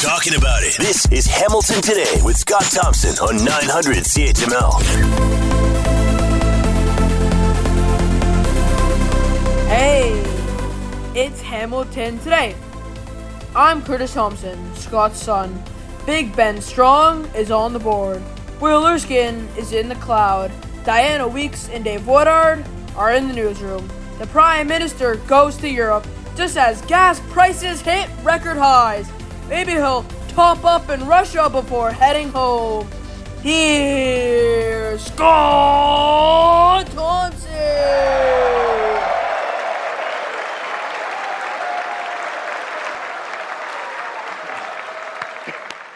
[0.00, 0.78] talking about it.
[0.78, 4.80] This is Hamilton Today with Scott Thompson on 900 CHML.
[9.68, 10.12] Hey,
[11.14, 12.56] it's Hamilton Today.
[13.54, 15.62] I'm Curtis Thompson, Scott's son.
[16.06, 18.22] Big Ben Strong is on the board.
[18.58, 20.50] Will Erskine is in the cloud.
[20.82, 22.64] Diana Weeks and Dave Woodard
[22.96, 23.86] are in the newsroom.
[24.18, 26.06] The Prime Minister goes to Europe
[26.36, 29.10] just as gas prices hit record highs.
[29.50, 32.86] Maybe he'll top up in Russia before heading home.
[33.42, 37.50] Here's Scott Thompson.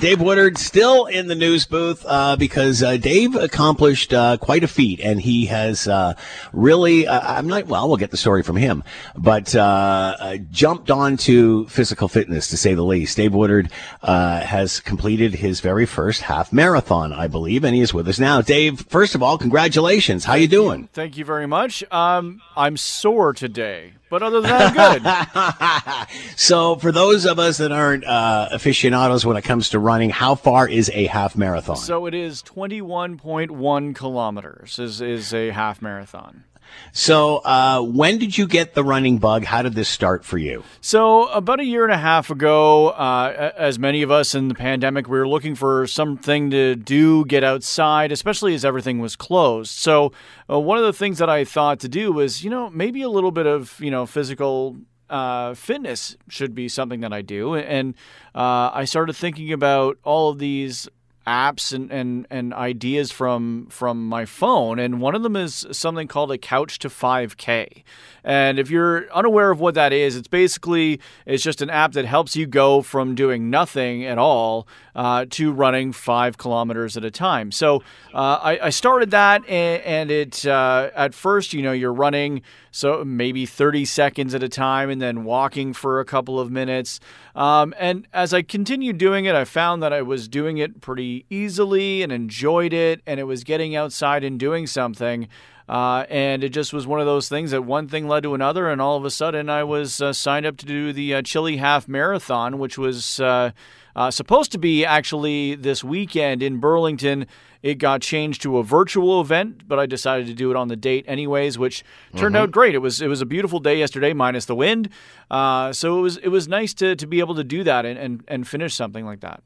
[0.05, 4.69] Dave Woodard still in the news booth uh, because uh, Dave accomplished uh, quite a
[4.69, 6.12] feat, and he has uh,
[6.53, 7.07] really.
[7.07, 7.69] uh, I'm not.
[7.69, 8.85] Well, we'll get the story from him,
[9.17, 13.17] but uh, jumped onto physical fitness to say the least.
[13.17, 13.71] Dave Woodard
[14.03, 18.19] uh, has completed his very first half marathon, I believe, and he is with us
[18.19, 18.43] now.
[18.43, 20.27] Dave, first of all, congratulations.
[20.27, 20.91] How you doing?
[20.93, 21.83] Thank you very much.
[21.91, 26.09] Um, I'm sore today, but other than that, I'm good.
[26.37, 30.37] So, for those of us that aren't uh, aficionados when it comes to running, how
[30.37, 31.77] far is a half marathon?
[31.77, 34.79] so it is 21.1 kilometers.
[34.79, 36.45] Is is a half marathon.
[36.92, 39.44] So, uh, when did you get the running bug?
[39.44, 40.62] How did this start for you?
[40.81, 44.55] So about a year and a half ago, uh, as many of us in the
[44.55, 49.72] pandemic, we were looking for something to do, get outside, especially as everything was closed.
[49.72, 50.12] So
[50.48, 53.09] uh, one of the things that I thought to do was, you know, maybe a
[53.09, 54.77] little bit of you know physical
[55.11, 57.94] uh, fitness should be something that I do, and
[58.34, 60.88] uh, I started thinking about all of these
[61.27, 66.06] apps and, and, and ideas from from my phone and one of them is something
[66.06, 67.83] called a couch to 5k
[68.25, 72.05] and if you're unaware of what that is it's basically it's just an app that
[72.05, 77.11] helps you go from doing nothing at all uh, to running five kilometers at a
[77.11, 77.83] time so
[78.14, 83.04] uh, I, I started that and, it uh, at first you know you're running so
[83.04, 87.00] maybe 30 seconds at a time and then walking for a couple of minutes
[87.34, 91.26] um, and as I continued doing it, I found that I was doing it pretty
[91.31, 95.28] easily and enjoyed it, and it was getting outside and doing something.
[95.69, 98.69] Uh, and it just was one of those things that one thing led to another,
[98.69, 101.56] and all of a sudden I was uh, signed up to do the uh, Chilly
[101.56, 103.52] Half Marathon, which was uh,
[103.97, 107.26] uh, supposed to be actually this weekend in Burlington.
[107.62, 110.76] It got changed to a virtual event, but I decided to do it on the
[110.76, 111.82] date anyways, which
[112.14, 112.75] turned out great.
[112.75, 114.91] It was it was a beautiful day yesterday, minus the wind.
[115.31, 117.98] Uh, so it was it was nice to to be able to do that and
[117.98, 119.42] and, and finish something like that.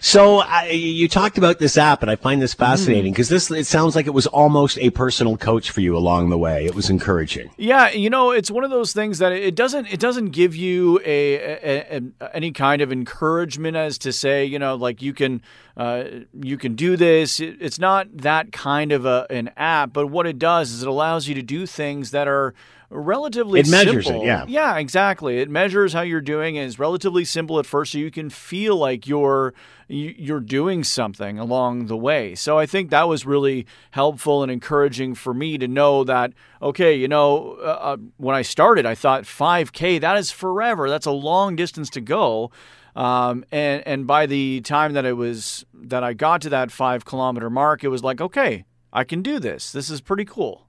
[0.00, 3.66] So, I, you talked about this app, and I find this fascinating because this it
[3.66, 6.64] sounds like it was almost a personal coach for you along the way.
[6.64, 7.50] It was encouraging.
[7.56, 11.00] Yeah, you know, it's one of those things that it doesn't it doesn't give you
[11.04, 15.42] a, a, a any kind of encouragement as to say, you know, like you can
[15.76, 16.04] uh,
[16.40, 17.40] you can do this.
[17.40, 20.88] It, it's not that kind of a, an app, but what it does is it
[20.88, 22.54] allows you to do things that are
[22.92, 24.24] relatively It measures it, simple.
[24.26, 24.44] yeah.
[24.46, 25.38] Yeah, exactly.
[25.38, 28.76] It measures how you're doing and it's relatively simple at first so you can feel
[28.76, 29.54] like you're
[29.88, 32.34] you- you're doing something along the way.
[32.34, 36.32] So I think that was really helpful and encouraging for me to know that
[36.62, 40.88] okay, you know, uh, uh, when I started I thought 5k that is forever.
[40.88, 42.50] That's a long distance to go.
[42.94, 47.04] Um, and and by the time that it was that I got to that 5
[47.04, 49.72] kilometer mark, it was like, okay, I can do this.
[49.72, 50.66] This is pretty cool.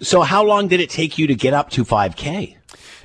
[0.00, 2.56] So, how long did it take you to get up to 5K?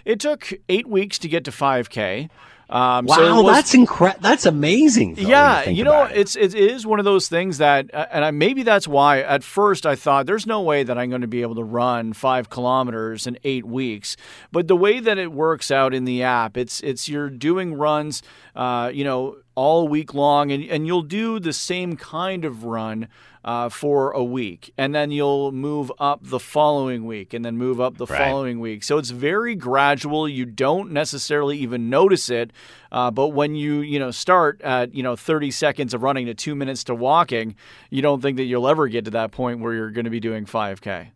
[0.06, 2.30] It took 8 weeks to get to 5k.
[2.70, 4.22] Um, Wow, so was- that's incredible.
[4.22, 5.16] That's amazing.
[5.16, 6.18] though, yeah, think you know, it.
[6.18, 9.44] it's it is one of those things that, uh, and I, maybe that's why at
[9.44, 12.50] first I thought there's no way that I'm going to be able to run five
[12.50, 14.18] kilometers in eight weeks.
[14.52, 18.24] But the way that it works out in the app, it's it's you're doing runs,
[18.56, 23.08] uh, you know, all week long, and and you'll do the same kind of run.
[23.46, 27.82] Uh, for a week, and then you'll move up the following week, and then move
[27.82, 28.18] up the Right.
[28.18, 28.86] following week.
[28.86, 30.30] So it's very gradual.
[30.30, 32.52] You don't necessarily even notice it,
[32.90, 36.34] uh, but when you you know start at you know 30 seconds of running to
[36.34, 37.58] two minutes to walking,
[37.90, 40.22] you don't think that you'll ever get to that point where you're going to be
[40.22, 41.08] doing 5K.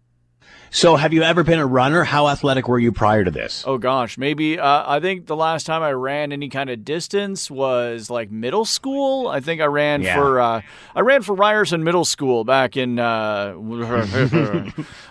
[0.69, 2.03] So, have you ever been a runner?
[2.03, 3.63] How athletic were you prior to this?
[3.65, 7.49] Oh gosh, maybe uh, I think the last time I ran any kind of distance
[7.49, 9.29] was like middle school.
[9.29, 10.15] I think I ran Yeah.
[10.15, 10.61] for uh,
[10.93, 13.53] I ran for Ryerson Middle School back in uh,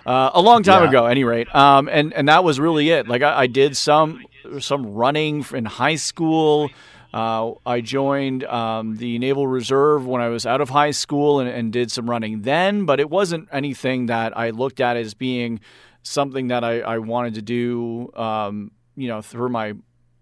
[0.07, 0.89] uh, a long time Yeah.
[0.89, 1.07] ago.
[1.07, 3.09] At any rate, um, and and that was really it.
[3.09, 4.25] Like I, I did some
[4.61, 6.71] some running in high school.
[7.17, 11.49] Uh, I joined um, the Naval Reserve when I was out of high school and,
[11.49, 15.61] and did some running then, but it wasn't anything that I looked at as being
[16.03, 19.73] something that I, I wanted to do, um, you know, through my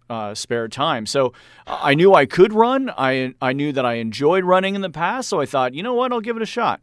[0.08, 1.04] uh, spare time.
[1.04, 1.32] So
[1.66, 2.88] I knew I could run.
[2.96, 5.28] I I knew that I enjoyed running in the past.
[5.28, 6.80] So I thought, you know what, I'll give it a shot.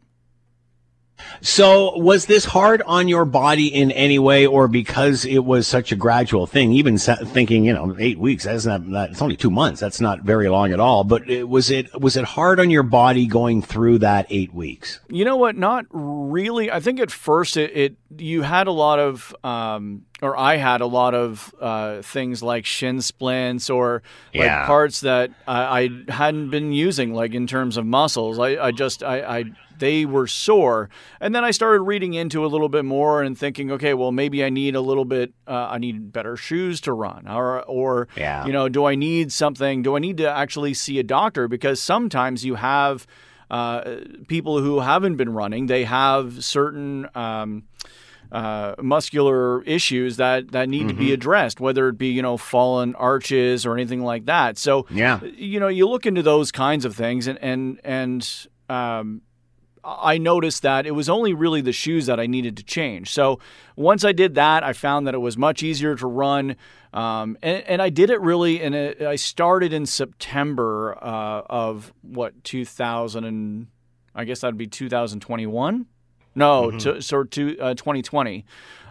[1.40, 5.92] So, was this hard on your body in any way, or because it was such
[5.92, 6.72] a gradual thing?
[6.72, 9.80] Even thinking, you know, eight weeks, that's not—it's only two months.
[9.80, 11.04] That's not very long at all.
[11.04, 15.00] But it, was it was it hard on your body going through that eight weeks?
[15.08, 15.56] You know what?
[15.56, 16.70] Not really.
[16.70, 20.80] I think at first it, it you had a lot of, um, or I had
[20.80, 24.02] a lot of uh, things like shin splints or
[24.34, 24.66] like yeah.
[24.66, 28.38] parts that I, I, hadn't been using, like in terms of muscles.
[28.38, 29.44] I, I just I, I
[29.82, 30.88] they were sore.
[31.20, 34.44] And then I started reading into a little bit more and thinking, okay, well, maybe
[34.44, 38.46] I need a little bit, uh, I need better shoes to run, or, or yeah.
[38.46, 39.82] you know, do I need something?
[39.82, 41.48] Do I need to actually see a doctor?
[41.48, 43.08] Because sometimes you have
[43.50, 43.96] uh,
[44.28, 47.08] people who haven't been running, they have certain.
[47.16, 47.64] Um,
[48.30, 50.88] uh, muscular issues that that need mm-hmm.
[50.88, 51.12] to be mm-hmm.
[51.12, 54.56] addressed, whether it be you know fallen arches or anything like that.
[54.56, 59.20] So yeah, you know you look into those kinds of things, and and and um,
[59.84, 63.10] I noticed that it was only really the shoes that I needed to change.
[63.10, 63.40] So
[63.76, 66.56] once I did that, I found that it was much easier to run.
[66.92, 72.44] Um, and, and, I did it really, and I started in September uh, of what
[72.44, 73.66] 2000 and
[74.14, 75.86] I guess that'd be 2021.
[76.34, 76.78] No, mm-hmm.
[76.78, 78.44] to, so to uh, 2020.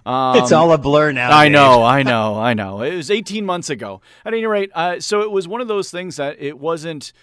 [0.05, 1.31] Um, it's all a blur now.
[1.31, 2.81] I know, I know, I know.
[2.81, 4.01] It was 18 months ago.
[4.25, 7.13] At any rate, uh, so it was one of those things that it wasn't.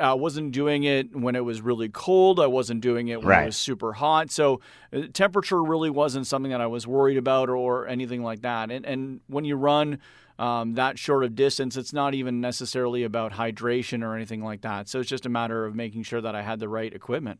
[0.00, 2.38] I wasn't doing it when it was really cold.
[2.38, 3.42] I wasn't doing it when right.
[3.42, 4.30] it was super hot.
[4.30, 4.60] So
[4.92, 8.70] uh, temperature really wasn't something that I was worried about or, or anything like that.
[8.70, 9.98] And and when you run.
[10.36, 14.88] Um, that short of distance, it's not even necessarily about hydration or anything like that.
[14.88, 17.38] So it's just a matter of making sure that I had the right equipment.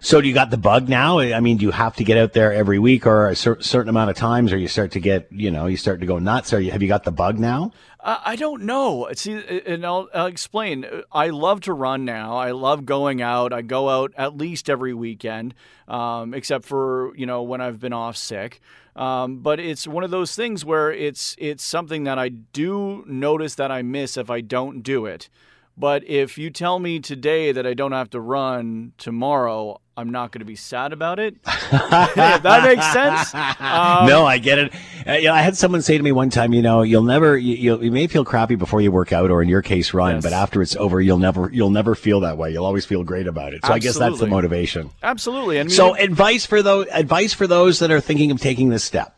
[0.00, 1.18] So do you got the bug now?
[1.18, 3.88] I mean, do you have to get out there every week or a cer- certain
[3.88, 6.52] amount of times, or you start to get, you know, you start to go nuts?
[6.52, 7.72] Or you, have you got the bug now?
[8.00, 9.08] Uh, I don't know.
[9.14, 9.32] See,
[9.64, 10.84] and I'll, I'll, explain.
[11.10, 12.36] I love to run now.
[12.36, 13.54] I love going out.
[13.54, 15.54] I go out at least every weekend,
[15.88, 18.60] um, except for you know when I've been off sick.
[18.94, 23.54] Um, but it's one of those things where it's it's something that I do notice
[23.54, 25.30] that I miss if I don't do it.
[25.76, 30.32] But if you tell me today that I don't have to run tomorrow, I'm not
[30.32, 31.40] going to be sad about it.
[31.44, 33.34] that makes sense.
[33.64, 34.72] Um, no, I get it.
[35.06, 37.36] Uh, you know, I had someone say to me one time, you know, you'll never,
[37.36, 40.22] you, you may feel crappy before you work out, or in your case, run, yes.
[40.22, 42.50] but after it's over, you'll never, you'll never feel that way.
[42.50, 43.64] You'll always feel great about it.
[43.64, 43.74] So Absolutely.
[43.74, 44.90] I guess that's the motivation.
[45.02, 45.58] Absolutely.
[45.58, 49.16] And so, advice for those, advice for those that are thinking of taking this step.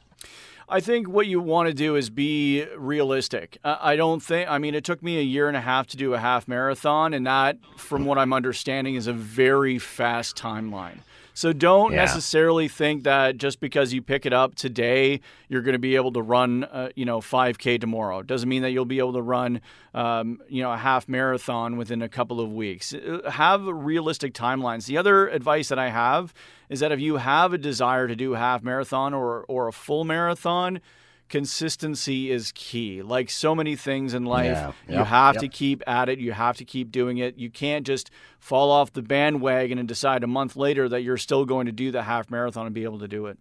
[0.68, 3.56] I think what you want to do is be realistic.
[3.62, 6.14] I don't think, I mean, it took me a year and a half to do
[6.14, 10.98] a half marathon, and that, from what I'm understanding, is a very fast timeline.
[11.36, 11.98] So don't yeah.
[11.98, 16.12] necessarily think that just because you pick it up today, you're going to be able
[16.12, 18.22] to run, uh, you know, 5K tomorrow.
[18.22, 19.60] Doesn't mean that you'll be able to run,
[19.92, 22.94] um, you know, a half marathon within a couple of weeks.
[22.94, 24.86] Uh, have realistic timelines.
[24.86, 26.32] The other advice that I have
[26.70, 29.72] is that if you have a desire to do a half marathon or or a
[29.72, 30.80] full marathon,
[31.28, 33.02] consistency is key.
[33.02, 35.43] Like so many things in life, yeah, you have yep.
[35.43, 36.19] to keep at it.
[36.19, 37.37] You have to keep doing it.
[37.37, 41.44] You can't just fall off the bandwagon and decide a month later that you're still
[41.44, 43.38] going to do the half marathon and be able to do it.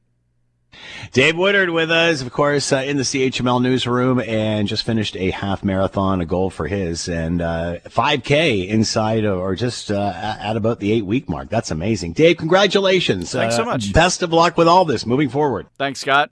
[1.12, 5.32] Dave Woodard with us, of course, uh, in the CHML newsroom, and just finished a
[5.32, 10.58] half marathon, a goal for his, and uh, 5K inside of, or just uh, at
[10.58, 11.50] about the eight week mark.
[11.50, 12.14] That's amazing.
[12.14, 13.32] Dave, congratulations.
[13.32, 13.94] Thanks so uh, much.
[13.94, 15.68] Best of luck with all this moving forward.
[15.78, 16.32] Thanks, Scott.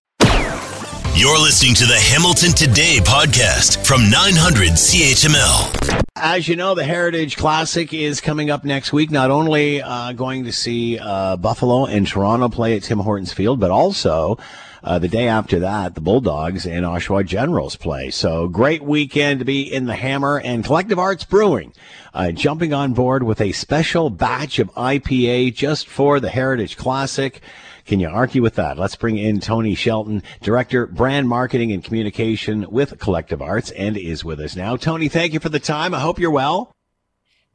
[1.16, 6.04] You're listening to the Hamilton Today podcast from 900 CHML.
[6.16, 9.12] As you know, the Heritage Classic is coming up next week.
[9.12, 13.60] Not only uh, going to see uh, Buffalo and Toronto play at Tim Hortons Field,
[13.60, 14.40] but also
[14.84, 18.10] uh, the day after that, the Bulldogs and Oshawa Generals play.
[18.10, 21.74] So great weekend to be in the Hammer and Collective Arts Brewing.
[22.16, 27.40] Uh, jumping on board with a special batch of IPA just for the Heritage Classic.
[27.86, 28.78] Can you argue with that?
[28.78, 34.24] Let's bring in Tony Shelton, Director, Brand Marketing and Communication with Collective Arts, and is
[34.24, 34.78] with us now.
[34.78, 35.94] Tony, thank you for the time.
[35.94, 36.72] I hope you're well.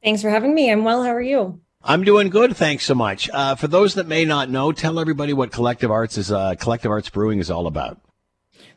[0.02, 0.70] Thanks for having me.
[0.70, 1.02] I'm well.
[1.02, 1.60] How are you?
[1.82, 2.56] I'm doing good.
[2.56, 3.30] Thanks so much.
[3.30, 6.30] Uh, for those that may not know, tell everybody what Collective Arts is.
[6.30, 8.00] Uh, Collective Arts Brewing is all about.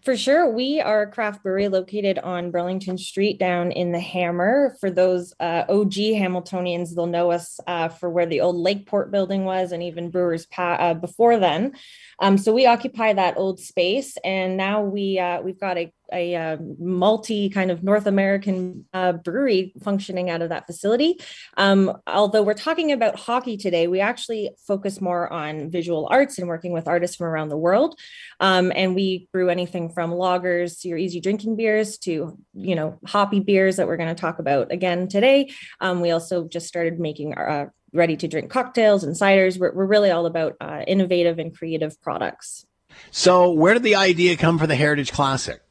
[0.04, 0.50] For sure.
[0.50, 4.76] We are a craft brewery located on Burlington Street down in the Hammer.
[4.80, 9.46] For those uh, OG Hamiltonians, they'll know us uh, for where the old Lakeport building
[9.46, 11.74] was and even Brewers pa- uh, before then.
[12.22, 16.36] Um, so we occupy that old space, and now we uh, we've got a, a
[16.36, 21.20] uh, multi kind of North American uh, brewery functioning out of that facility.
[21.58, 26.48] Um, although we're talking about hockey today, we actually focus more on visual arts and
[26.48, 28.00] working with artists from around the world.
[28.40, 33.40] Um, and we brew anything from lagers your easy drinking beers to you know hoppy
[33.40, 35.52] beers that we're going to talk about again today.
[35.80, 39.60] Um, we also just started making our uh, ready to drink cocktails and ciders.
[39.60, 42.66] We're, we're really all about uh, innovative and creative products.
[43.12, 45.62] So, where did the idea come for the Heritage Classic?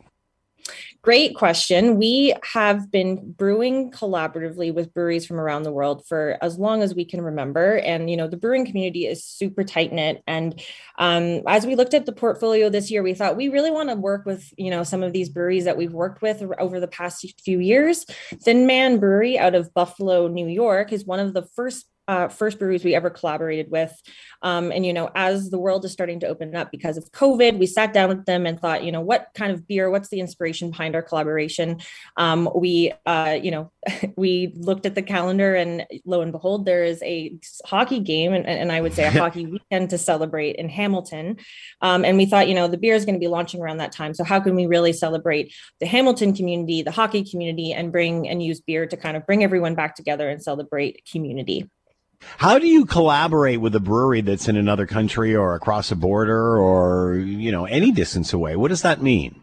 [1.02, 1.96] Great question.
[1.96, 6.94] We have been brewing collaboratively with breweries from around the world for as long as
[6.94, 7.78] we can remember.
[7.78, 10.22] And, you know, the brewing community is super tight knit.
[10.26, 10.60] And
[10.98, 13.94] um, as we looked at the portfolio this year, we thought we really want to
[13.94, 17.24] work with, you know, some of these breweries that we've worked with over the past
[17.42, 18.04] few years.
[18.42, 22.58] Thin Man Brewery out of Buffalo, New York is one of the first uh, first
[22.58, 23.94] breweries we ever collaborated with.
[24.42, 27.56] Um, and, you know, as the world is starting to open up because of COVID,
[27.56, 30.18] we sat down with them and thought, you know, what kind of beer, what's the
[30.18, 31.78] inspiration behind our collaboration?
[32.16, 33.70] Um, we, uh, you know,
[34.16, 38.44] we looked at the calendar and lo and behold, there is a hockey game and,
[38.44, 41.36] and I would say a hockey weekend to celebrate in Hamilton.
[41.80, 43.92] Um, and we thought, you know, the beer is going to be launching around that
[43.92, 44.14] time.
[44.14, 48.42] So how can we really celebrate the Hamilton community, the hockey community, and bring and
[48.42, 51.70] use beer to kind of bring everyone back together and celebrate community?
[52.38, 56.58] How do you collaborate with a brewery that's in another country or across a border
[56.58, 58.56] or, you know, any distance away?
[58.56, 59.39] What does that mean?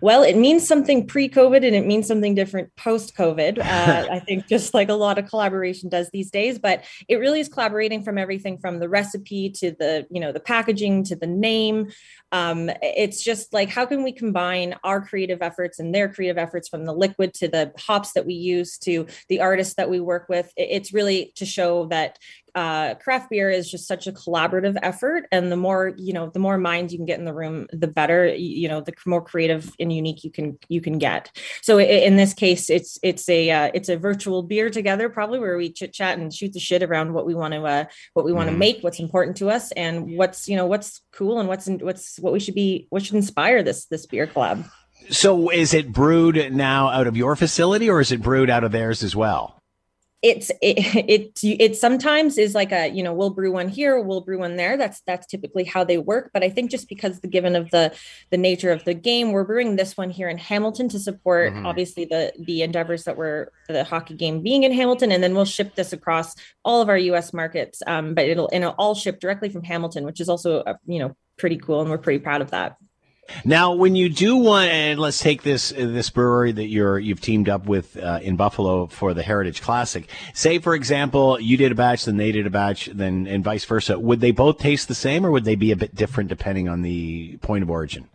[0.00, 3.58] Well, it means something pre-COVID and it means something different post-COVID.
[3.78, 7.38] Uh, I think just like a lot of collaboration does these days, but it really
[7.38, 11.26] is collaborating from everything from the recipe to the you know the packaging to the
[11.26, 11.90] name.
[12.32, 16.68] Um, it's just like how can we combine our creative efforts and their creative efforts
[16.68, 20.28] from the liquid to the hops that we use to the artists that we work
[20.28, 20.52] with.
[20.56, 22.18] It's really to show that
[22.58, 25.28] uh, craft beer is just such a collaborative effort.
[25.30, 27.86] And the more you know the more minds you can get in the room the
[27.86, 31.30] better you know the more creative and unique you can you can get.
[31.62, 35.56] So in this case it's it's a uh, it's a virtual beer together probably where
[35.56, 37.84] we chit chat and shoot the shit around what we want to uh,
[38.14, 38.58] what we want to mm.
[38.58, 42.32] make what's important to us and what's you know what's cool and what's what's what
[42.32, 44.64] we should be what should inspire this this beer club.
[45.10, 48.72] So is it brewed now out of your facility or is it brewed out of
[48.72, 49.57] theirs as well
[50.22, 54.20] it's it, it it sometimes is like a you know we'll brew one here we'll
[54.20, 54.76] brew one there.
[54.76, 56.30] That's that's typically how they work.
[56.32, 57.94] But i think just because the given of the
[58.30, 61.66] the nature of the game we're brewing this one here in hamilton to support mm-hmm.
[61.66, 65.12] obviously the the endeavors that were the hockey game being in hamilton.
[65.12, 66.34] And then we'll ship this across
[66.64, 70.04] all of our us markets um, but it'll and it'll all ship directly from hamilton
[70.04, 71.80] which is also uh, you know pretty cool.
[71.80, 72.76] And we're pretty proud of that
[73.44, 77.48] now, when you do one, and let's take this this brewery that you're you've teamed
[77.48, 80.08] up with uh, in Buffalo for the Heritage Classic.
[80.34, 83.64] Say, for example, you did a batch, then they did a batch, then and vice
[83.64, 83.98] versa.
[83.98, 86.82] Would they both taste the same, or would they be a bit different depending on
[86.82, 88.08] the point of origin?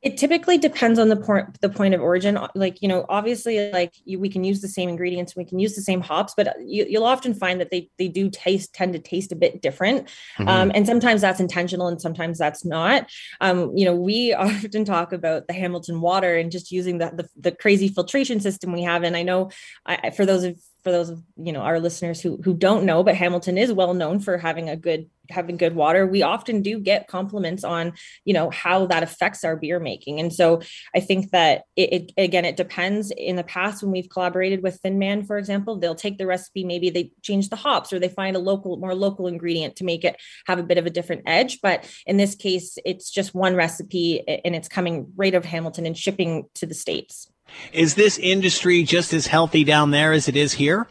[0.00, 2.38] It typically depends on the point the point of origin.
[2.54, 5.74] Like you know, obviously, like you, we can use the same ingredients, we can use
[5.74, 9.00] the same hops, but you, will often find that they they do taste tend to
[9.00, 10.06] taste a bit different,
[10.38, 10.48] mm-hmm.
[10.48, 13.10] um, and sometimes that's intentional, and sometimes that's not.
[13.40, 17.28] Um, you know, we often talk about the Hamilton water and just using the the,
[17.36, 19.50] the crazy filtration system we have, and I know
[19.84, 23.02] I, for those of for those of you know our listeners who who don't know,
[23.02, 26.06] but Hamilton is well known for having a good having good water.
[26.06, 27.92] We often do get compliments on
[28.24, 30.60] you know how that affects our beer making, and so
[30.94, 33.10] I think that it, it again it depends.
[33.10, 36.64] In the past, when we've collaborated with Thin Man, for example, they'll take the recipe,
[36.64, 40.04] maybe they change the hops or they find a local more local ingredient to make
[40.04, 40.16] it
[40.46, 41.60] have a bit of a different edge.
[41.60, 45.96] But in this case, it's just one recipe and it's coming right of Hamilton and
[45.96, 47.30] shipping to the states.
[47.72, 50.86] Is this industry just as healthy down there as it is here?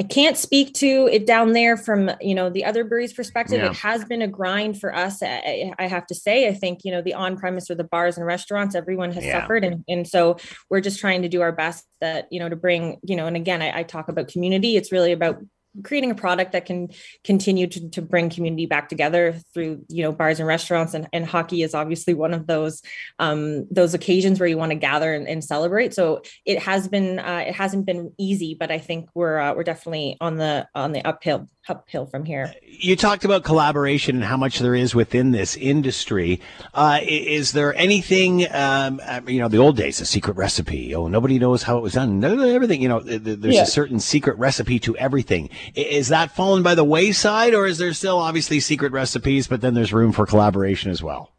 [0.00, 3.58] I can't speak to it down there from you know the other breweries' perspective.
[3.58, 3.70] Yeah.
[3.70, 5.22] It has been a grind for us.
[5.22, 6.48] I, I, have to say.
[6.48, 9.40] I think you know the on-premise or the bars and restaurants, everyone has yeah.
[9.40, 10.38] suffered, and and so
[10.70, 13.26] we're just trying to do our best that you know to bring you know.
[13.26, 14.76] And again, I, I talk about community.
[14.76, 15.38] It's really about
[15.82, 16.88] creating a product that can
[17.24, 20.94] continue to, to bring community back together through you know bars and restaurants.
[20.94, 22.82] And, and hockey is obviously one of those
[23.18, 25.94] um, those occasions where you want to gather and, and celebrate.
[25.94, 29.64] So it has been uh, it hasn't been easy but i think we're uh, we're
[29.64, 34.36] definitely on the on the uphill uphill from here you talked about collaboration and how
[34.36, 36.40] much there is within this industry
[36.74, 41.08] uh, is there anything um, uh, you know the old days a secret recipe oh
[41.08, 43.62] nobody knows how it was done everything you know there's yeah.
[43.62, 47.92] a certain secret recipe to everything is that fallen by the wayside, or is there
[47.92, 51.30] still obviously secret recipes, but then there's room for collaboration as well?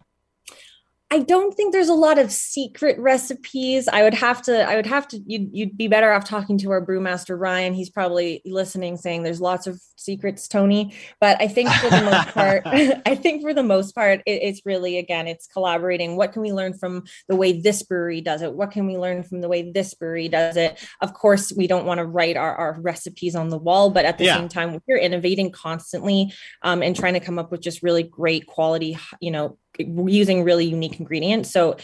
[1.11, 3.87] I don't think there's a lot of secret recipes.
[3.87, 6.69] I would have to, I would have to, you'd, you'd be better off talking to
[6.69, 7.73] our brewmaster, Ryan.
[7.73, 10.93] He's probably listening saying there's lots of secrets, Tony.
[11.19, 12.61] But I think for the most part,
[13.07, 16.15] I think for the most part, it, it's really, again, it's collaborating.
[16.15, 18.53] What can we learn from the way this brewery does it?
[18.53, 20.79] What can we learn from the way this brewery does it?
[21.01, 24.19] Of course, we don't want to write our, our recipes on the wall, but at
[24.19, 24.37] the yeah.
[24.37, 28.45] same time, we're innovating constantly um, and trying to come up with just really great
[28.45, 31.51] quality, you know, using really unique ingredients.
[31.51, 31.77] So,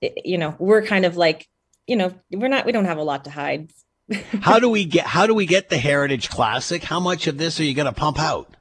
[0.00, 1.46] you know, we're kind of like,
[1.86, 3.70] you know, we're not, we don't have a lot to hide.
[4.40, 6.82] how do we get, how do we get the Heritage Classic?
[6.82, 8.54] How much of this are you going to pump out?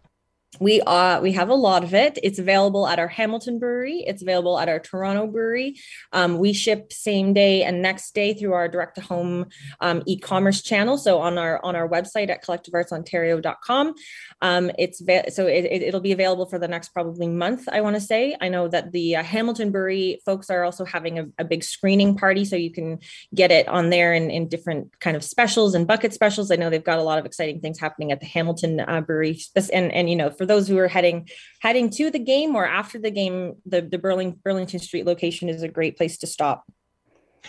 [0.60, 2.20] We uh we have a lot of it.
[2.22, 4.04] It's available at our hamilton brewery.
[4.06, 5.80] It's available at our toronto brewery.
[6.12, 9.46] Um, we ship same day and next day through our direct to home
[9.80, 10.98] um, e-commerce channel.
[10.98, 13.94] So on our on our website at collectiveartsontario.com
[14.42, 15.00] um, it's
[15.34, 18.36] so it, will be available for the next probably month i want to say.
[18.42, 22.16] I know that the uh, hamilton brewery folks are also having a, a, big screening
[22.16, 23.00] party so you can
[23.36, 26.50] get it on there in, in different kind of specials and bucket specials.
[26.50, 29.40] I know they've got a lot of exciting things happening at the hamilton uh, brewery
[29.74, 31.28] and and you know for those who are heading
[31.66, 35.64] heading to the game or after the game, the the Burling, Burlington Street location is
[35.64, 36.66] a great place to stop.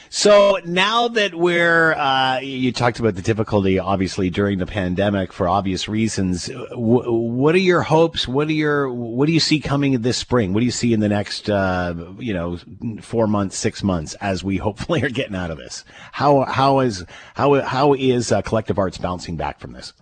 [0.08, 5.48] So now that we're, uh, you talked about the difficulty, obviously during the pandemic for
[5.48, 6.46] obvious reasons.
[6.46, 8.26] W- what are your hopes?
[8.26, 10.52] What are your, what do you see coming this spring?
[10.52, 12.58] What do you see in the next, uh, you know,
[13.00, 15.84] four months, six months as we hopefully are getting out of this?
[16.12, 17.04] How how is
[17.34, 19.92] how how is uh, collective arts bouncing back from this?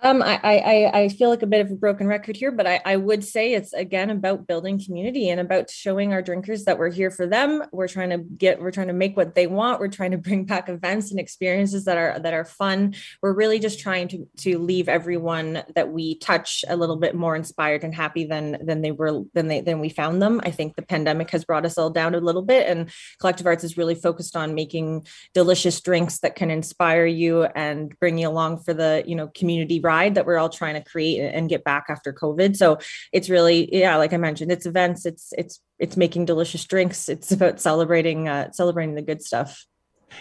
[0.00, 2.80] Um, I, I, I feel like a bit of a broken record here, but I,
[2.84, 6.92] I would say it's again about building community and about showing our drinkers that we're
[6.92, 7.64] here for them.
[7.72, 9.80] We're trying to get, we're trying to make what they want.
[9.80, 12.94] We're trying to bring back events and experiences that are that are fun.
[13.22, 17.34] We're really just trying to to leave everyone that we touch a little bit more
[17.34, 20.40] inspired and happy than than they were than they than we found them.
[20.44, 22.88] I think the pandemic has brought us all down a little bit, and
[23.18, 28.16] Collective Arts is really focused on making delicious drinks that can inspire you and bring
[28.16, 31.48] you along for the you know community ride that we're all trying to create and
[31.48, 32.56] get back after COVID.
[32.56, 32.78] So
[33.12, 37.08] it's really, yeah, like I mentioned, it's events, it's it's it's making delicious drinks.
[37.08, 39.64] It's about celebrating uh, celebrating the good stuff.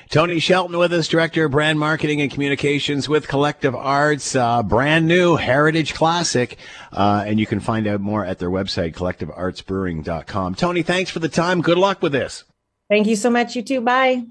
[0.10, 5.08] Tony Shelton with us, Director of Brand Marketing and Communications with Collective Arts, uh, brand
[5.08, 6.58] new Heritage Classic.
[6.92, 10.56] Uh, and you can find out more at their website, collectiveartsbrewing.com.
[10.56, 11.62] Tony, thanks for the time.
[11.62, 12.44] Good luck with this.
[12.90, 13.56] Thank you so much.
[13.56, 13.82] You too.
[13.82, 14.26] Bye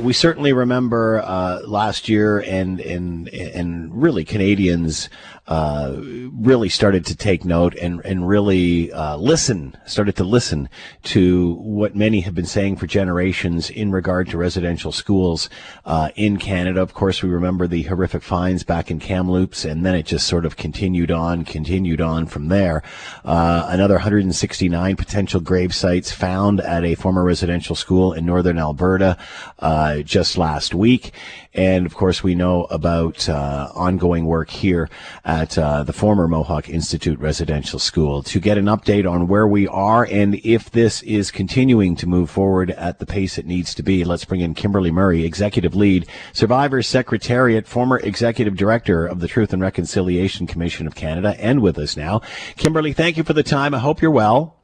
[0.00, 5.08] we certainly remember uh, last year, and and and really Canadians
[5.48, 10.68] really started to take note and and really uh, listen, started to listen
[11.02, 15.48] to what many have been saying for generations in regard to residential schools
[15.84, 16.80] uh, in Canada.
[16.80, 20.44] Of course, we remember the horrific fines back in Kamloops, and then it just sort
[20.44, 22.82] of continued on, continued on from there.
[23.24, 29.16] Uh, another 169 potential grave sites found at a former residential school in northern Alberta
[29.58, 31.12] uh, just last week,
[31.54, 34.88] and of course, we know about uh, ongoing work here
[35.24, 38.22] at uh, the former Mohawk Institute Residential School.
[38.24, 42.28] To get an update on where we are and if this is continuing to move
[42.28, 46.08] forward at the pace it needs to be, let's bring in Kimberly Murray, Executive Lead,
[46.32, 51.78] Survivors Secretariat, former Executive Director of the Truth and Reconciliation Commission of Canada, and with
[51.78, 52.20] us now.
[52.56, 53.74] Kimberly, thank you for the time.
[53.74, 54.62] I hope you're well.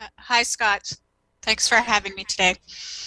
[0.00, 0.94] Uh, hi, Scott.
[1.42, 2.56] Thanks for having me today.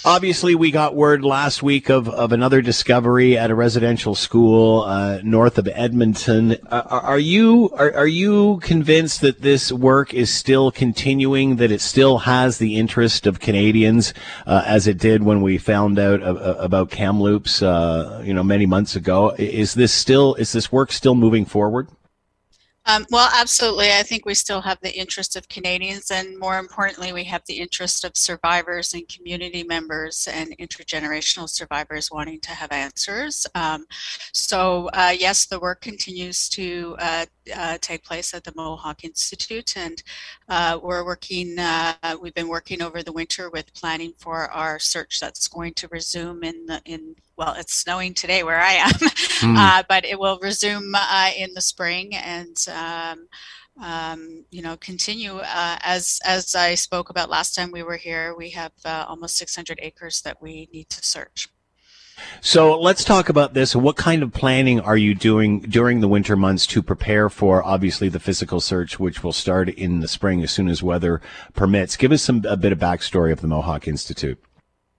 [0.06, 5.20] Obviously, we got word last week of, of another discovery at a residential school uh,
[5.24, 6.56] north of Edmonton.
[6.72, 11.58] Uh, are you are, are you convinced that this work is still continuing?
[11.58, 14.14] That it still has the interest of Canadians
[14.48, 18.96] uh, as it did when we found out about Kamloops, uh, you know, many months
[18.96, 19.36] ago?
[19.38, 21.90] Is this still is this work still moving forward?
[22.90, 23.92] Um, well, absolutely.
[23.92, 27.60] I think we still have the interest of Canadians, and more importantly, we have the
[27.60, 33.46] interest of survivors and community members and intergenerational survivors wanting to have answers.
[33.54, 33.86] Um,
[34.34, 37.26] so, uh, yes, the work continues to uh,
[37.56, 40.02] uh, take place at the Mohawk Institute, and
[40.48, 41.60] uh, we're working.
[41.60, 45.88] Uh, we've been working over the winter with planning for our search that's going to
[45.90, 49.58] resume in the in well, it's snowing today where I am, mm.
[49.58, 52.58] uh, but it will resume uh, in the spring and.
[52.72, 53.28] Um,
[53.82, 58.36] um, you know, continue uh, as as I spoke about last time we were here.
[58.36, 61.48] We have uh, almost 600 acres that we need to search.
[62.42, 63.74] So let's talk about this.
[63.74, 68.10] What kind of planning are you doing during the winter months to prepare for obviously
[68.10, 71.22] the physical search, which will start in the spring as soon as weather
[71.54, 71.96] permits?
[71.96, 74.44] Give us some a bit of backstory of the Mohawk Institute.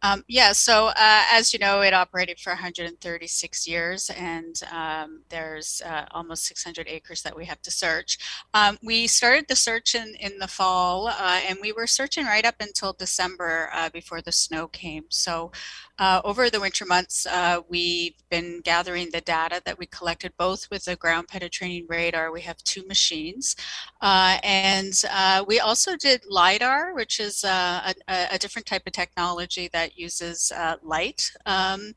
[0.03, 5.83] Um, yeah, so uh, as you know, it operated for 136 years, and um, there's
[5.85, 8.17] uh, almost 600 acres that we have to search.
[8.55, 12.47] Um, we started the search in, in the fall, uh, and we were searching right
[12.47, 15.05] up until December uh, before the snow came.
[15.11, 15.53] So
[16.01, 20.67] uh, over the winter months, uh, we've been gathering the data that we collected both
[20.71, 22.33] with the ground penetrating radar.
[22.33, 23.55] We have two machines.
[24.01, 28.95] Uh, and uh, we also did LIDAR, which is uh, a, a, different type of
[28.95, 31.93] technology that uses uh, light um,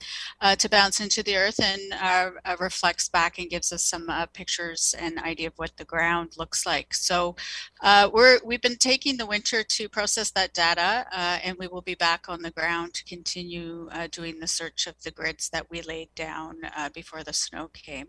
[0.57, 5.47] to bounce into the earth and reflects back and gives us some pictures and idea
[5.47, 6.93] of what the ground looks like.
[6.93, 7.37] So
[8.11, 12.25] we're, we've been taking the winter to process that data, and we will be back
[12.27, 16.13] on the ground to continue uh, doing the search of the grids that we laid
[16.15, 18.07] down uh, before the snow came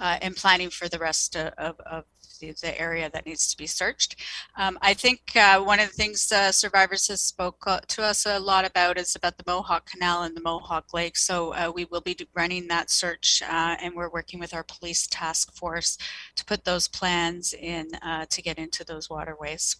[0.00, 2.04] uh, and planning for the rest of, of
[2.40, 4.16] the, the, area that needs to be searched.
[4.56, 8.26] Um, I think uh, one of the things uh, survivors has spoke uh, to us
[8.26, 11.16] a lot about is about the Mohawk Canal and the Mohawk Lake.
[11.16, 15.98] So we will be running that search and we're working with our police task force
[16.36, 17.90] to put those plans in
[18.30, 19.76] to get into those waterways.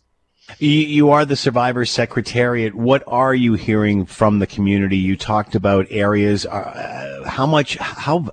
[0.58, 2.74] You, you are the survivor secretariat.
[2.74, 4.96] What are you hearing from the community?
[4.96, 6.46] You talked about areas.
[6.46, 7.76] Uh, how much?
[7.76, 8.32] How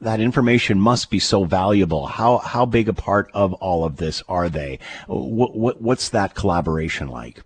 [0.00, 2.06] that information must be so valuable.
[2.06, 4.78] How how big a part of all of this are they?
[5.06, 7.42] What, what what's that collaboration like?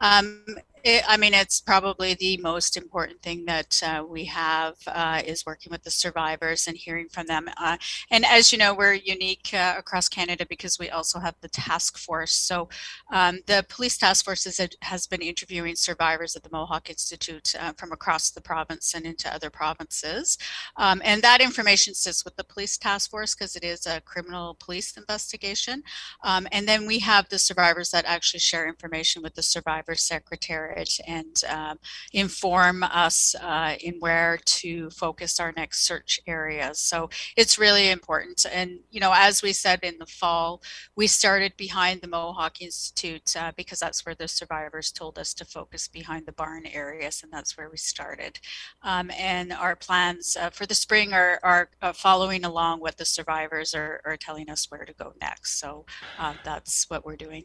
[0.00, 0.44] Um,
[0.84, 5.46] it, I mean, it's probably the most important thing that uh, we have uh, is
[5.46, 7.48] working with the survivors and hearing from them.
[7.56, 7.78] Uh,
[8.10, 11.96] and as you know, we're unique uh, across Canada because we also have the task
[11.96, 12.34] force.
[12.34, 12.68] So
[13.10, 17.72] um, the police task force is, has been interviewing survivors at the Mohawk Institute uh,
[17.78, 20.36] from across the province and into other provinces.
[20.76, 24.54] Um, and that information sits with the police task force because it is a criminal
[24.60, 25.82] police investigation.
[26.22, 30.73] Um, and then we have the survivors that actually share information with the survivor secretary
[31.06, 31.78] and um,
[32.12, 36.78] inform us uh, in where to focus our next search areas.
[36.78, 38.44] So it's really important.
[38.52, 40.62] And, you know, as we said in the fall,
[40.96, 45.44] we started behind the Mohawk Institute uh, because that's where the survivors told us to
[45.44, 48.38] focus behind the barn areas, and that's where we started.
[48.82, 53.04] Um, and our plans uh, for the spring are, are uh, following along what the
[53.04, 55.58] survivors are, are, telling us where to go next.
[55.60, 55.84] So
[56.18, 57.44] uh, that's what we're doing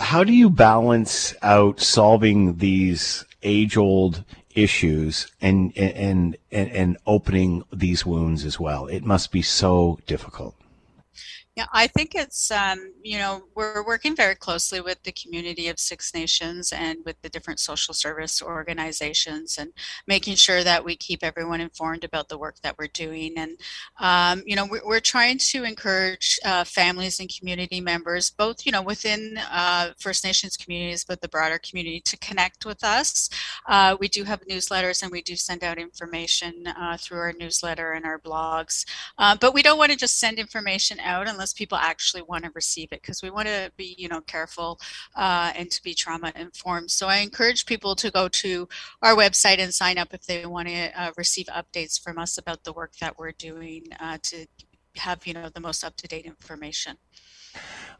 [0.00, 7.62] how do you balance out solving these age old issues and, and and and opening
[7.72, 8.86] these wounds as well?
[8.86, 10.54] It must be so difficult
[11.56, 15.80] yeah, I think it's, um, you know, we're working very closely with the community of
[15.80, 19.72] Six Nations and with the different social service organizations and
[20.06, 23.34] making sure that we keep everyone informed about the work that we're doing.
[23.36, 23.58] And,
[23.98, 28.70] um, you know, we're, we're, trying to encourage uh, families and community members, both, you
[28.70, 33.28] know, within uh, First Nations communities, but the broader community to connect with us.
[33.66, 37.92] Uh, we do have newsletters and we do send out information uh, through our newsletter
[37.92, 38.86] and our blogs.
[39.18, 42.44] Uh, but we don't want to just send information out unless unless people actually want
[42.44, 44.78] to receive it because we want to be you know careful
[45.16, 48.68] uh, and to be trauma informed so i encourage people to go to
[49.00, 52.62] our website and sign up if they want to uh, receive updates from us about
[52.64, 54.46] the work that we're doing uh, to
[54.96, 56.96] have you know the most up-to-date information.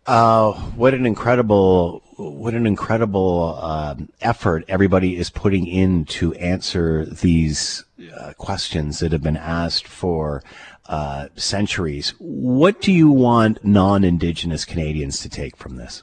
[0.06, 7.04] Uh, what an incredible, what an incredible uh, effort everybody is putting in to answer
[7.04, 7.84] these
[8.20, 10.42] uh, questions that have been asked for
[10.86, 12.14] uh, centuries.
[12.18, 16.02] What do you want non-Indigenous Canadians to take from this?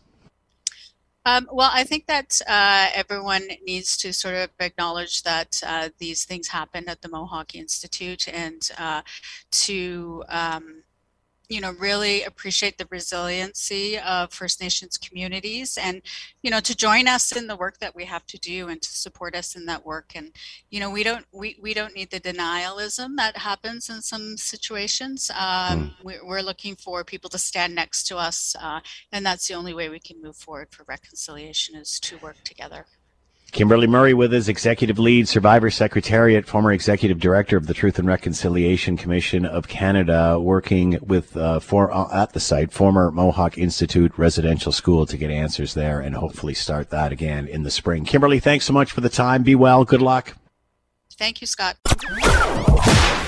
[1.26, 6.24] Um, well, I think that uh, everyone needs to sort of acknowledge that uh, these
[6.24, 9.02] things happen at the Mohawk Institute and uh,
[9.52, 10.84] to um,
[11.50, 16.02] you know, really appreciate the resiliency of First Nations communities and,
[16.42, 18.90] you know, to join us in the work that we have to do and to
[18.90, 20.12] support us in that work.
[20.14, 20.32] And,
[20.70, 25.32] you know, we don't, we, we don't need the denialism that happens in some situations.
[25.32, 26.20] Um, mm.
[26.24, 28.56] we're, looking for people to stand next to us.
[28.62, 28.80] Uh,
[29.12, 32.86] and that's the only way we can move forward for reconciliation is to work together.
[33.52, 38.08] Kimberly Murray with us, Executive Lead, Survivor Secretariat, former Executive Director of the Truth and
[38.08, 44.12] Reconciliation Commission of Canada, working with uh, for uh, at the site, former Mohawk Institute
[44.18, 48.04] Residential School, to get answers there and hopefully start that again in the spring.
[48.04, 49.44] Kimberly, thanks so much for the time.
[49.44, 49.86] Be well.
[49.86, 50.36] Good luck.
[51.18, 51.78] Thank you, Scott.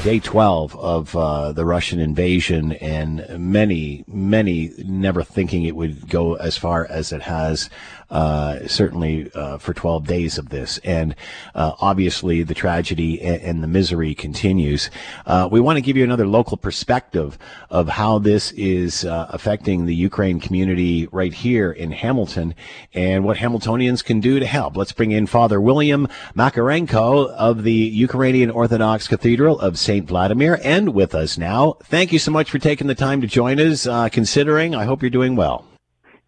[0.03, 6.36] Day 12 of uh, the Russian invasion, and many, many never thinking it would go
[6.36, 7.69] as far as it has.
[8.10, 10.80] Uh, certainly uh, for 12 days of this.
[10.80, 11.15] And
[11.54, 14.89] uh, obviously, the tragedy and, and, the misery continues.
[15.26, 17.38] Uh, we want to give you another local perspective
[17.69, 22.56] of how this is uh, affecting the Ukraine community right here in Hamilton
[22.93, 24.76] and what Hamiltonians can do to help.
[24.76, 30.08] Let's bring in Father William Makarenko of the Ukrainian Orthodox Cathedral of St.
[30.08, 31.74] Vladimir and with us now.
[31.84, 33.84] Thank you so much for taking the time to join us.
[34.12, 35.68] considering, I hope you're doing well.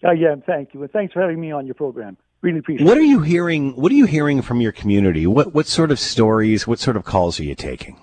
[0.03, 0.81] Yeah, thank you.
[0.81, 2.17] And thanks for having me on your program.
[2.41, 3.01] Really appreciate what it.
[3.01, 3.75] What are you hearing?
[3.75, 5.27] What are you hearing from your community?
[5.27, 6.67] What what sort of stories?
[6.67, 7.99] What sort of calls are you taking?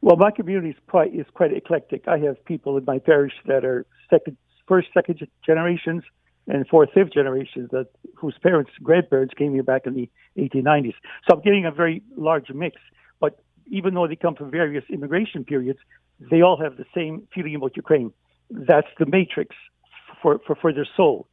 [0.00, 2.06] Well, my community is quite is quite eclectic.
[2.06, 4.36] I have people in my parish that are second,
[4.68, 6.04] first, second generations,
[6.46, 10.08] and fourth, fifth generations that whose parents, grandparents came here back in the
[10.38, 10.94] 1890s.
[11.28, 12.76] So I'm getting a very large mix.
[13.18, 15.80] But even though they come from various immigration periods,
[16.30, 18.12] they all have the same feeling about Ukraine.
[18.50, 19.56] That's the matrix
[20.22, 21.26] for for, for their soul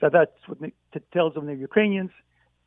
[0.00, 0.58] that that's what
[1.12, 2.10] tells them they're Ukrainians,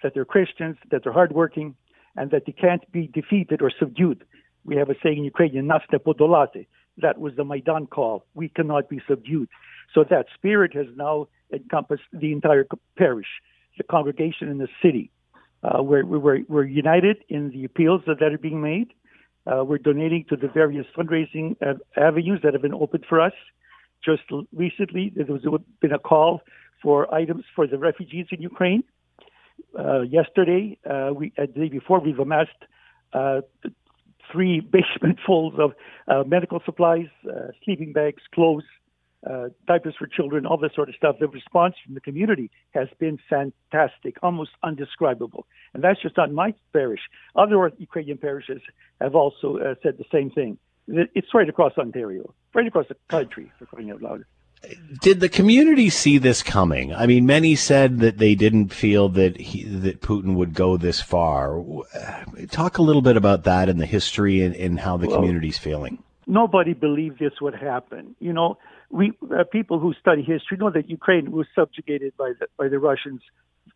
[0.01, 1.75] that they're Christians, that they're hardworking,
[2.15, 4.23] and that they can't be defeated or subdued.
[4.65, 6.67] We have a saying in Ukrainian, "Nasne podolate."
[6.97, 8.25] That was the Maidan call.
[8.35, 9.49] We cannot be subdued.
[9.93, 12.65] So that spirit has now encompassed the entire
[12.97, 13.27] parish,
[13.77, 15.11] the congregation in the city.
[15.63, 18.93] Uh, we're, we're, we're united in the appeals that, that are being made.
[19.45, 21.55] Uh, we're donating to the various fundraising
[21.97, 23.33] avenues that have been opened for us.
[24.03, 25.43] Just recently, there was
[25.81, 26.41] been a call
[26.83, 28.83] for items for the refugees in Ukraine.
[29.77, 32.51] Uh, yesterday, uh, we, uh, the day before, we've amassed
[33.13, 33.41] uh,
[34.31, 35.71] three basementfuls of
[36.07, 38.65] uh, medical supplies, uh, sleeping bags, clothes,
[39.65, 41.15] diapers for children, all this sort of stuff.
[41.17, 45.47] The response from the community has been fantastic, almost undescribable.
[45.73, 46.99] And that's just not my parish.
[47.33, 48.61] Other Ukrainian parishes
[48.99, 50.57] have also said the same thing.
[50.89, 54.25] It's right across Ontario, right across the country, for crying out loud
[55.01, 56.93] did the community see this coming?
[56.93, 61.01] I mean, many said that they didn't feel that he, that Putin would go this
[61.01, 61.63] far.
[62.49, 65.57] Talk a little bit about that and the history and, and how the well, community's
[65.57, 66.01] feeling.
[66.27, 68.15] Nobody believed this would happen.
[68.19, 68.57] You know,
[68.89, 72.79] we uh, people who study history know that Ukraine was subjugated by the by the
[72.79, 73.21] Russians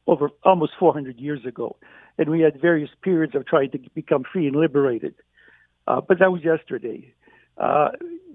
[0.06, 1.76] over almost 400 years ago,
[2.18, 5.16] and we had various periods of trying to become free and liberated.
[5.86, 7.14] Uh, but that was yesterday.
[7.58, 7.90] Uh,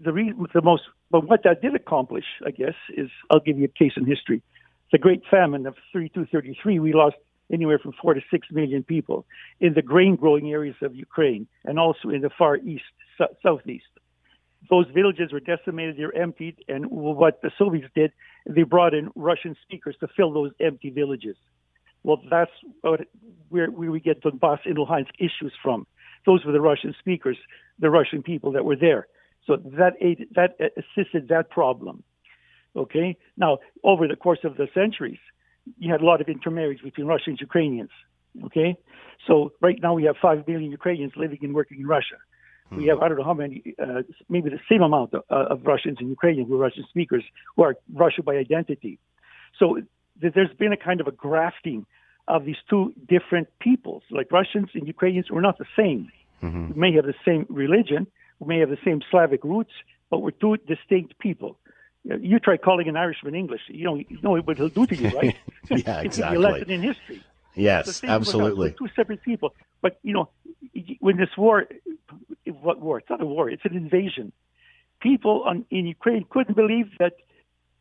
[0.05, 3.65] the reason, the most, but what that did accomplish, I guess, is I'll give you
[3.65, 4.43] a case in history.
[4.91, 7.17] The Great Famine of 3233, we lost
[7.53, 9.27] anywhere from four to six million people
[9.61, 12.85] in the grain growing areas of Ukraine and also in the far east,
[13.19, 13.85] so- southeast.
[14.71, 18.13] Those villages were decimated, they were emptied, and what the Soviets did,
[18.47, 21.37] they brought in Russian speakers to fill those empty villages.
[22.05, 23.01] Well, that's what,
[23.49, 24.79] where, where we get Donbass and
[25.19, 25.87] issues from.
[26.27, 27.37] Those were the Russian speakers,
[27.79, 29.07] the Russian people that were there.
[29.47, 32.05] So that aid, that assisted that problem.
[32.77, 33.17] Okay.
[33.37, 35.19] Now, over the course of the centuries,
[35.79, 37.91] you had a lot of intermarriage between Russians and Ukrainians.
[38.47, 38.77] Okay.
[39.27, 42.19] So right now we have five million Ukrainians living and working in Russia.
[42.71, 42.77] Hmm.
[42.79, 45.67] We have I don't know how many, uh, maybe the same amount of, uh, of
[45.67, 47.25] Russians and Ukrainians who are Russian speakers
[47.57, 48.99] who are Russian by identity.
[49.59, 49.79] So
[50.21, 51.87] th- there's been a kind of a grafting
[52.29, 54.03] of these two different peoples.
[54.11, 56.11] Like Russians and Ukrainians were not the same.
[56.43, 56.73] Mm-hmm.
[56.73, 58.07] We may have the same religion,
[58.39, 59.73] we may have the same Slavic roots,
[60.11, 61.59] but we're two distinct people.
[62.05, 65.09] You try calling an Irishman English, you know, you know what he'll do to you,
[65.11, 65.37] right?
[65.71, 66.05] yeah, exactly.
[66.07, 67.23] It's a lesson in history.
[67.55, 68.75] Yes, absolutely.
[68.79, 70.31] Two separate people, but you know,
[71.01, 71.67] when this war,
[72.47, 72.99] what war?
[72.99, 74.33] It's not a war; it's an invasion.
[75.01, 77.15] People on, in Ukraine couldn't believe that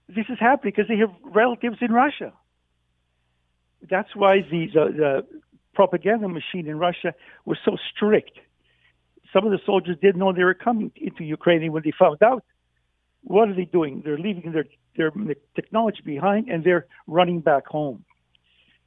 [0.10, 2.34] this is happening because they have relatives in Russia.
[3.90, 5.28] That's why the, the, the
[5.74, 7.14] propaganda machine in Russia
[7.46, 8.38] was so strict
[9.34, 12.44] some of the soldiers didn't know they were coming into Ukraine when they found out.
[13.24, 14.02] What are they doing?
[14.04, 14.66] They're leaving their
[14.96, 15.12] their
[15.56, 18.04] technology behind and they're running back home.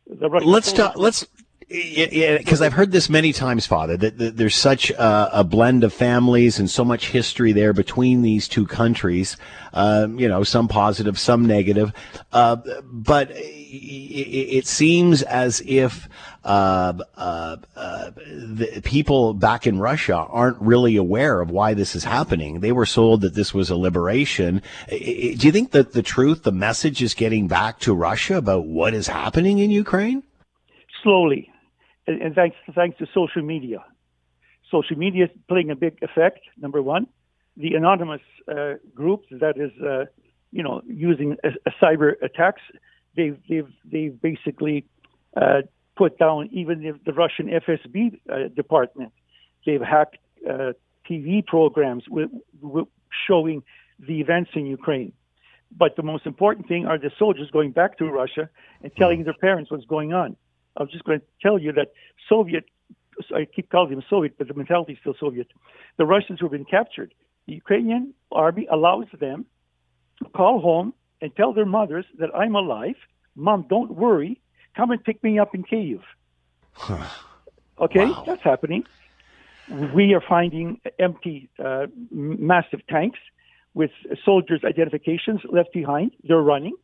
[0.06, 0.96] let's talk.
[0.96, 1.26] Let's
[1.68, 5.82] yeah, because I've heard this many times, Father, that, that there's such a, a, blend
[5.82, 9.36] of families and so much history there between these two countries.
[9.72, 11.92] Um, you know, some positive, some negative.
[12.32, 16.08] Uh, but it, it, seems as if
[16.44, 18.10] uh, uh, uh,
[18.84, 22.60] people back in Russia aren't really aware of why this is happening.
[22.60, 24.62] They were sold that this was a liberation.
[24.88, 28.94] Do you think that the truth, the message is getting back to Russia about what
[28.94, 30.22] is happening in Ukraine?
[31.02, 31.50] Slowly
[32.06, 33.84] and, thanks thanks to social media.
[34.70, 36.40] Social media is playing a big effect.
[36.58, 37.06] Number one,
[37.56, 40.06] the anonymous uh, groups that is, uh,
[40.50, 42.62] you know, using a, a cyber attacks.
[43.16, 44.86] They've they've they've basically
[45.36, 45.62] uh,
[45.96, 49.12] put down even the, the Russian FSB uh, department.
[49.64, 50.72] They've hacked uh,
[51.08, 52.30] TV programs with,
[52.60, 52.86] with
[53.26, 53.62] showing
[53.98, 55.12] the events in Ukraine.
[55.76, 58.48] But the most important thing are the soldiers going back to Russia
[58.82, 60.36] and telling their parents what's going on.
[60.76, 61.92] I was just going to tell you that
[62.28, 62.64] Soviet,
[63.34, 65.48] I keep calling them Soviet, but the mentality is still Soviet.
[65.96, 67.14] The Russians who have been captured,
[67.46, 69.46] the Ukrainian army allows them
[70.22, 72.96] to call home and tell their mothers that I'm alive.
[73.34, 74.40] Mom, don't worry.
[74.76, 76.00] Come and pick me up in Kiev.
[77.78, 78.24] okay, Wow.
[78.26, 78.84] that's happening.
[79.94, 83.18] We are finding empty, uh, massive tanks
[83.72, 83.90] with
[84.24, 86.12] soldiers' identifications left behind.
[86.22, 86.76] They're running.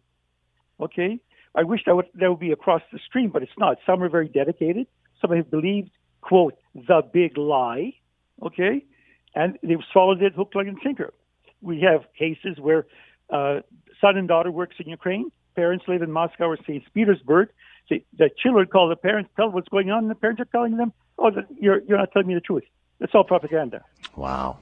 [0.81, 1.20] Okay,
[1.55, 3.79] I wish that would that would be across the stream, but it's not.
[3.85, 4.87] Some are very dedicated.
[5.20, 5.90] Some have believed,
[6.22, 7.92] quote, the big lie.
[8.42, 8.83] Okay,
[9.35, 11.12] and they've swallowed it hook, line, and sinker.
[11.61, 12.87] We have cases where
[13.29, 13.61] uh,
[14.00, 15.31] son and daughter works in Ukraine.
[15.55, 16.83] Parents live in Moscow or St.
[16.94, 17.50] Petersburg.
[17.90, 20.46] So the children call the parents, tell them what's going on, and the parents are
[20.46, 22.64] telling them, "Oh, you're you're not telling me the truth."
[23.00, 23.83] That's all propaganda.
[24.16, 24.59] Wow.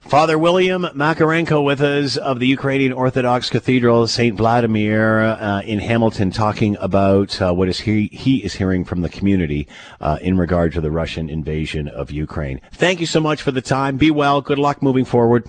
[0.00, 4.36] Father William Makarenko with us of the Ukrainian Orthodox Cathedral St.
[4.36, 9.08] Vladimir uh, in Hamilton talking about uh, what is he, he is hearing from the
[9.08, 9.68] community
[10.00, 12.60] uh, in regard to the Russian invasion of Ukraine.
[12.72, 13.96] Thank you so much for the time.
[13.96, 14.40] Be well.
[14.40, 15.48] Good luck moving forward.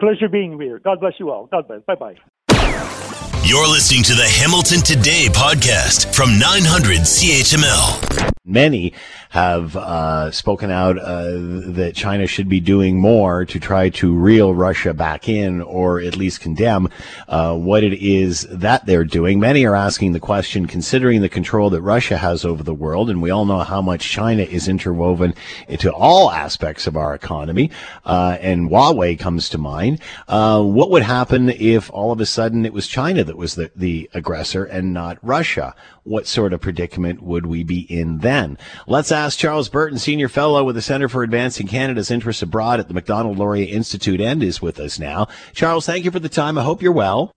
[0.00, 0.78] Pleasure being here.
[0.78, 1.46] God bless you all.
[1.46, 1.82] God bless.
[1.82, 2.16] Bye
[2.48, 2.98] bye.
[3.44, 8.32] You're listening to the Hamilton Today podcast from 900 CHML.
[8.44, 8.92] Many
[9.32, 14.54] have uh, spoken out uh, that China should be doing more to try to reel
[14.54, 16.90] Russia back in, or at least condemn
[17.28, 19.40] uh, what it is that they're doing.
[19.40, 23.22] Many are asking the question, considering the control that Russia has over the world, and
[23.22, 25.32] we all know how much China is interwoven
[25.66, 27.70] into all aspects of our economy,
[28.04, 29.98] uh, and Huawei comes to mind.
[30.28, 33.70] Uh, what would happen if all of a sudden it was China that was the,
[33.74, 35.74] the aggressor and not Russia?
[36.04, 38.58] What sort of predicament would we be in then?
[38.88, 42.88] Let's ask Charles Burton, Senior Fellow with the Center for Advancing Canada's Interests Abroad at
[42.88, 45.28] the Macdonald Laurier Institute, and is with us now.
[45.52, 46.58] Charles, thank you for the time.
[46.58, 47.32] I hope you're well.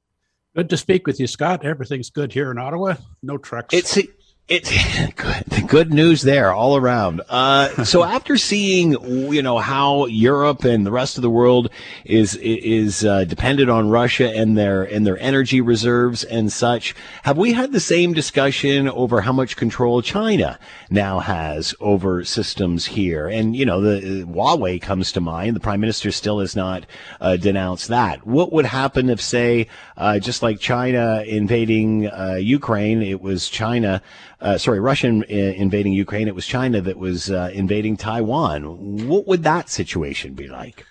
[0.56, 1.64] Good to speak with you, Scott.
[1.64, 2.96] Everything's good here in Ottawa.
[3.22, 3.74] No trucks.
[3.74, 4.00] It's
[4.48, 4.72] it's
[5.16, 7.22] good, good news there all around.
[7.30, 8.92] Uh, so after seeing
[9.34, 11.70] you know how Europe and the rest of the world
[12.04, 17.38] is is uh, dependent on Russia and their and their energy reserves and such, have
[17.38, 20.60] we had the same discussion over how much control China
[20.92, 23.28] now has over systems here?
[23.28, 25.56] And you know the Huawei comes to mind.
[25.56, 26.86] The prime minister still has not
[27.20, 28.28] uh, denounced that.
[28.28, 34.04] What would happen if, say, uh, just like China invading uh, Ukraine, it was China
[34.42, 36.28] uh, sorry, Russian in- invading Ukraine.
[36.28, 39.08] It was China that was uh, invading Taiwan.
[39.08, 40.86] What would that situation be like?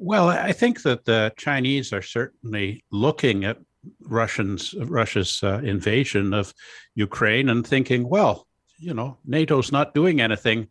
[0.00, 3.58] well, I think that the Chinese are certainly looking at
[4.00, 6.54] Russians Russia's uh, invasion of
[6.94, 8.46] Ukraine and thinking, well,
[8.78, 10.68] you know, NATO's not doing anything.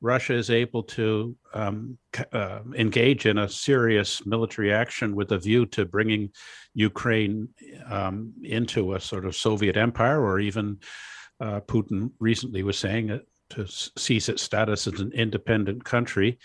[0.00, 1.96] Russia is able to um,
[2.32, 6.30] uh, engage in a serious military action with a view to bringing
[6.74, 7.50] Ukraine
[7.88, 10.78] um, into a sort of Soviet empire, or even
[11.42, 16.38] uh, Putin recently was saying it, to seize its status as an independent country.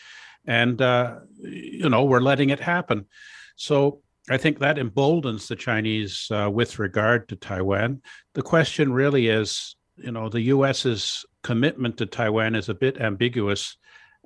[0.46, 3.06] And, uh, you know, we're letting it happen.
[3.56, 8.02] So I think that emboldens the Chinese uh, with regard to Taiwan.
[8.34, 13.78] The question really is, you know, the US's commitment to Taiwan is a bit ambiguous.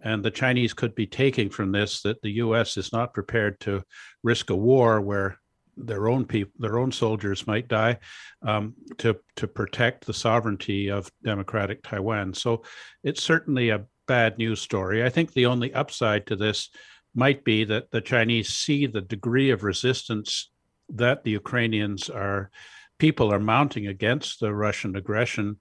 [0.04, 2.78] And the Chinese could be taking from this that the U.S.
[2.78, 3.84] is not prepared to
[4.24, 5.38] risk a war where
[5.86, 8.00] their own people, their own soldiers might die
[8.42, 12.34] um, to to protect the sovereignty of democratic Taiwan.
[12.34, 12.64] So
[13.04, 15.04] it's certainly a bad news story.
[15.04, 16.70] I think the only upside to this
[17.14, 20.52] might be that the Chinese see the degree of resistance
[20.90, 22.52] that the Ukrainians are
[23.00, 25.58] people are mounting against the Russian aggression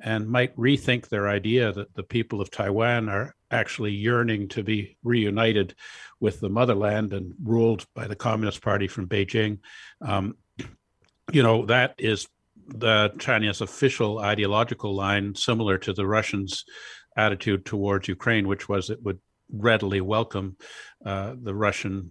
[0.00, 4.96] and might rethink their idea that the people of Taiwan are actually yearning to be
[5.02, 5.74] reunited
[6.20, 9.58] with the motherland and ruled by the Communist Party from Beijing.
[10.00, 10.36] Um,
[11.32, 12.28] you know, that is
[12.68, 16.64] the Chinese official ideological line, similar to the Russians'
[17.16, 19.18] attitude towards Ukraine, which was it would
[19.50, 20.56] readily welcome
[21.04, 22.10] uh, the Russian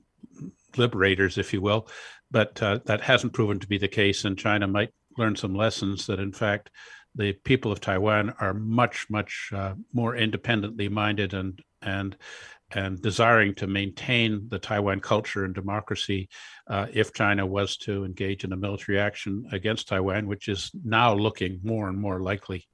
[0.75, 1.87] liberators, if you will.
[2.31, 6.07] But uh, that hasn't proven to be the case, and China might learn some lessons
[6.07, 6.69] that, in fact,
[7.17, 12.15] the people of Taiwan are much, much uh, more independently minded and and
[12.71, 16.27] and desiring to maintain the Taiwan culture and democracy
[16.69, 21.13] uh, if China was to engage in a military action against Taiwan, which is now
[21.13, 22.67] looking more and more likely.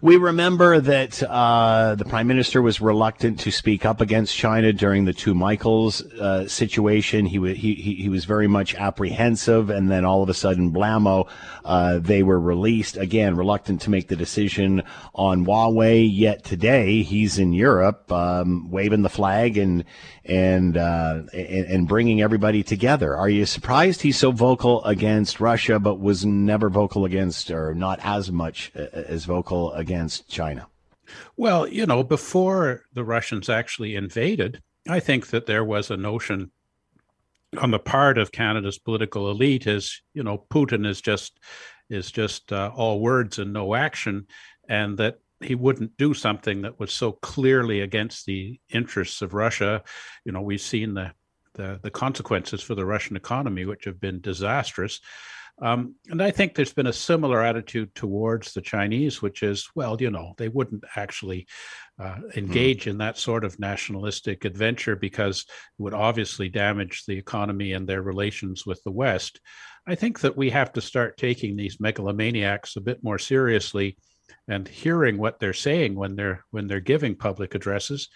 [0.00, 5.06] We remember that uh, the prime minister was reluctant to speak up against China during
[5.06, 7.26] the two Michaels uh, situation.
[7.26, 11.28] He, w- he, he was very much apprehensive, and then all of a sudden, blammo,
[11.64, 14.82] uh, they were released again, reluctant to make the decision
[15.14, 16.08] on Huawei.
[16.08, 19.84] Yet today, he's in Europe, um, waving the flag and
[20.24, 23.16] and, uh, and and bringing everybody together.
[23.16, 27.98] Are you surprised he's so vocal against Russia, but was never vocal against, or not
[28.02, 30.66] as much uh, as vocal against China?
[31.36, 36.50] Well, you know, before the Russians actually invaded, I think that there was a notion
[37.56, 41.38] on the part of Canada's political elite is, you know, Putin is just
[41.88, 44.26] is just uh, all words and no action,
[44.68, 49.82] and that he wouldn't do something that was so clearly against the interests of Russia.
[50.24, 51.12] You know, we've seen the
[51.54, 55.00] the, the consequences for the Russian economy, which have been disastrous.
[55.60, 59.96] Um, and I think there's been a similar attitude towards the Chinese, which is, well,
[60.00, 61.46] you know, they wouldn't actually
[61.98, 62.38] uh, hmm.
[62.38, 62.92] engage mm.
[62.92, 68.02] in that sort of nationalistic adventure because it would obviously damage the economy and their
[68.02, 69.40] relations with the West.
[69.86, 73.96] I think that we have to start taking these megalomaniacs a bit more seriously
[74.46, 78.08] and hearing what they're saying when they're when they're giving public addresses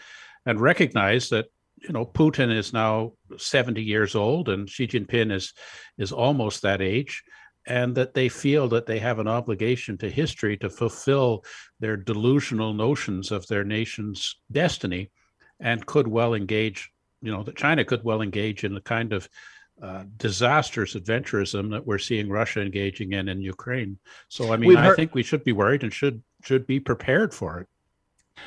[0.45, 1.47] and recognize that
[1.83, 5.53] you know Putin is now 70 years old and Xi Jinping is
[5.99, 7.23] is almost that age
[7.67, 11.45] and that they feel that they have an obligation to history to fulfill
[11.79, 15.11] their delusional notions of their nation's destiny
[15.61, 19.29] and could well engage you know that China could well engage in the kind of
[19.81, 23.99] uh, disastrous adventurism that we're seeing Russia engaging in in Ukraine.
[24.29, 27.61] So I mean, I think we should be worried and should should be prepared for
[27.61, 27.69] it.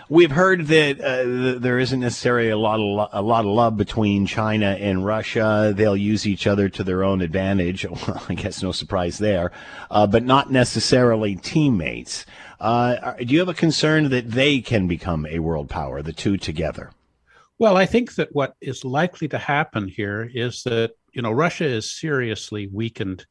[0.07, 3.75] We've heard that uh, there isn't necessarily a lot of lo- a lot of love
[3.75, 5.73] between China and Russia.
[5.75, 7.85] They'll use each other to their own advantage.
[8.05, 9.51] Well, I guess no surprise there,
[9.89, 12.25] uh, but not necessarily teammates.
[12.59, 16.37] Uh, do you have a concern that they can become a world power, the two
[16.37, 16.91] together?
[17.57, 21.65] Well, I think that what is likely to happen here is that you know Russia
[21.65, 23.25] is seriously weakened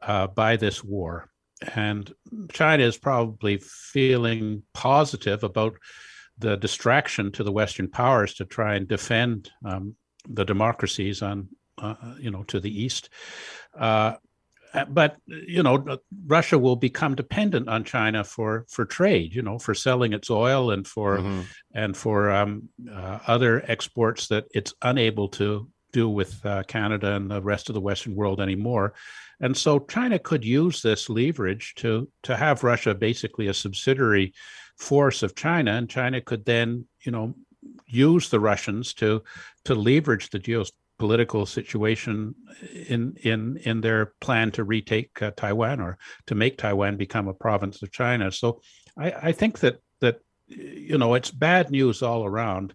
[0.00, 1.28] uh, by this war
[1.62, 2.12] and
[2.52, 5.76] China is probably feeling positive about
[6.38, 9.94] the distraction to the Western powers to try and defend um,
[10.28, 11.48] the democracies on,
[11.78, 13.08] uh, you know, to the east.
[13.78, 14.14] Uh,
[14.88, 19.32] but you know, Russia will become dependent on China for for trade.
[19.32, 21.42] You know, for selling its oil and for mm-hmm.
[21.74, 27.30] and for um, uh, other exports that it's unable to do with uh, Canada and
[27.30, 28.94] the rest of the Western world anymore.
[29.40, 34.32] And so China could use this leverage to to have Russia basically a subsidiary
[34.76, 37.34] force of China, and China could then, you know,
[37.86, 39.22] use the Russians to
[39.64, 42.34] to leverage the geopolitical situation
[42.88, 47.34] in in in their plan to retake uh, Taiwan or to make Taiwan become a
[47.34, 48.30] province of China.
[48.30, 48.60] So
[48.96, 52.74] I, I think that that you know it's bad news all around,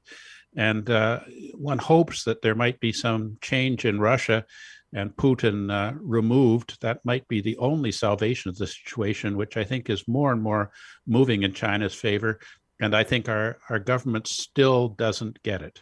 [0.56, 1.22] and uh,
[1.54, 4.46] one hopes that there might be some change in Russia
[4.94, 9.64] and Putin uh, removed, that might be the only salvation of the situation, which I
[9.64, 10.72] think is more and more
[11.06, 12.40] moving in China's favor.
[12.80, 15.82] And I think our, our government still doesn't get it.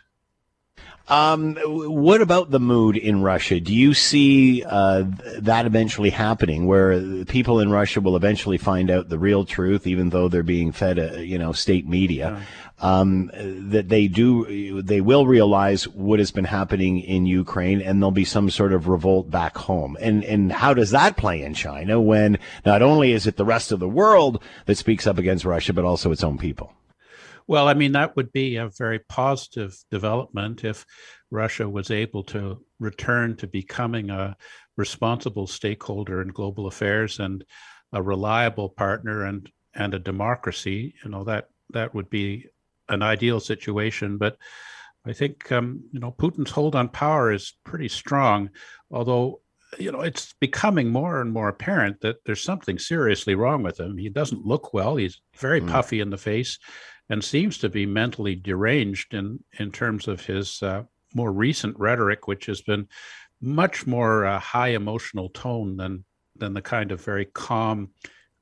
[1.09, 3.59] Um, what about the mood in Russia?
[3.61, 5.05] Do you see uh,
[5.39, 10.09] that eventually happening, where people in Russia will eventually find out the real truth, even
[10.09, 12.45] though they're being fed, a, you know, state media?
[12.79, 18.11] Um, that they do, they will realize what has been happening in Ukraine, and there'll
[18.11, 19.97] be some sort of revolt back home.
[19.99, 23.71] And and how does that play in China when not only is it the rest
[23.71, 26.71] of the world that speaks up against Russia, but also its own people?
[27.47, 30.85] Well, I mean, that would be a very positive development if
[31.31, 34.35] Russia was able to return to becoming a
[34.75, 37.43] responsible stakeholder in global affairs and
[37.91, 40.93] a reliable partner and and a democracy.
[41.03, 42.47] You know that that would be
[42.89, 44.37] an ideal situation, but
[45.05, 48.49] I think um, you know Putin's hold on power is pretty strong,
[48.91, 49.41] although
[49.77, 53.97] you know it's becoming more and more apparent that there's something seriously wrong with him.
[53.97, 54.97] He doesn't look well.
[54.97, 55.69] He's very mm.
[55.69, 56.59] puffy in the face
[57.09, 60.83] and seems to be mentally deranged in in terms of his uh,
[61.13, 62.87] more recent rhetoric, which has been
[63.41, 66.03] much more uh, high emotional tone than
[66.35, 67.89] than the kind of very calm,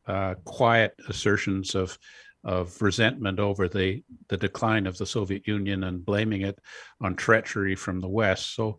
[0.08, 1.98] uh, quiet assertions of
[2.46, 6.60] of resentment over the the decline of the Soviet Union and blaming it
[7.02, 8.56] on treachery from the West.
[8.56, 8.78] So,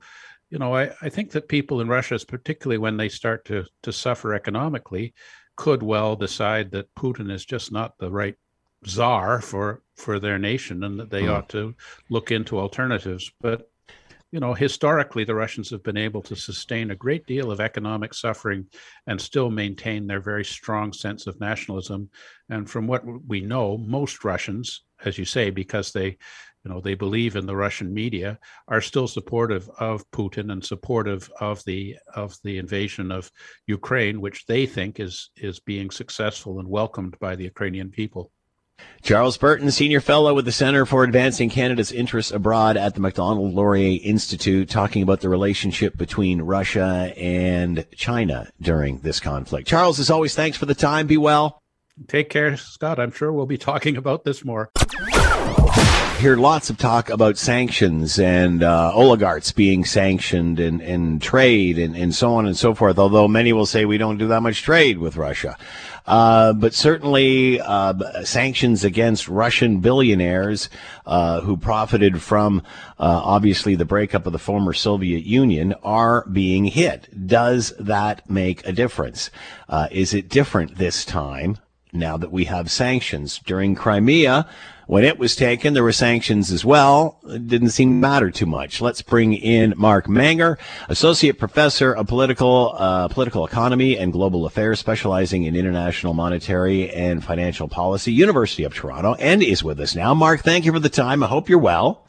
[0.49, 3.93] you know, I, I think that people in Russia, particularly when they start to to
[3.93, 5.15] suffer economically,
[5.57, 8.37] could well decide that Putin is just not the right
[8.87, 11.31] czar for for their nation and that they mm.
[11.31, 11.75] ought to
[12.09, 13.69] look into alternatives but
[14.33, 18.13] you know, historically, the Russians have been able to sustain a great deal of economic
[18.13, 18.67] suffering
[19.07, 22.11] and still maintain their very strong sense of nationalism.
[22.49, 26.19] And from what we know, most Russians, as you say, because they
[26.65, 31.31] you know they believe in the Russian media are still supportive of Putin and supportive
[31.41, 33.31] of the of the invasion of
[33.69, 38.33] Ukraine, which they think is is being successful and welcomed by the Ukrainian people.
[39.03, 43.55] Charles Burton, Senior Fellow with the Center for Advancing Canada's Interests Abroad at the Macdonald
[43.55, 49.69] Laurier Institute, talking about the relationship between Russia and China during this conflict.
[49.69, 51.07] Charles, as always, thanks for the time.
[51.07, 51.63] Be well.
[52.09, 52.99] Take care, Scott.
[52.99, 54.71] I'm sure we'll be talking about this more
[56.17, 61.95] hear lots of talk about sanctions and uh, oligarchs being sanctioned and, and trade and,
[61.95, 64.63] and so on and so forth, although many will say we don't do that much
[64.63, 65.59] trade with Russia.
[66.07, 67.93] Uh, but certainly uh,
[68.25, 70.71] sanctions against Russian billionaires
[71.05, 72.61] uh, who profited from
[72.99, 77.27] uh, obviously the breakup of the former Soviet Union are being hit.
[77.27, 79.31] Does that make a difference?
[79.69, 81.59] Uh, is it different this time
[81.99, 83.41] now that we have sanctions?
[83.45, 84.49] During Crimea,
[84.87, 87.19] when it was taken, there were sanctions as well.
[87.29, 88.81] It didn't seem to matter too much.
[88.81, 94.79] Let's bring in Mark Manger, Associate Professor of Political, uh, Political Economy and Global Affairs,
[94.79, 100.15] specializing in international monetary and financial policy, University of Toronto, and is with us now.
[100.15, 101.23] Mark, thank you for the time.
[101.23, 102.09] I hope you're well.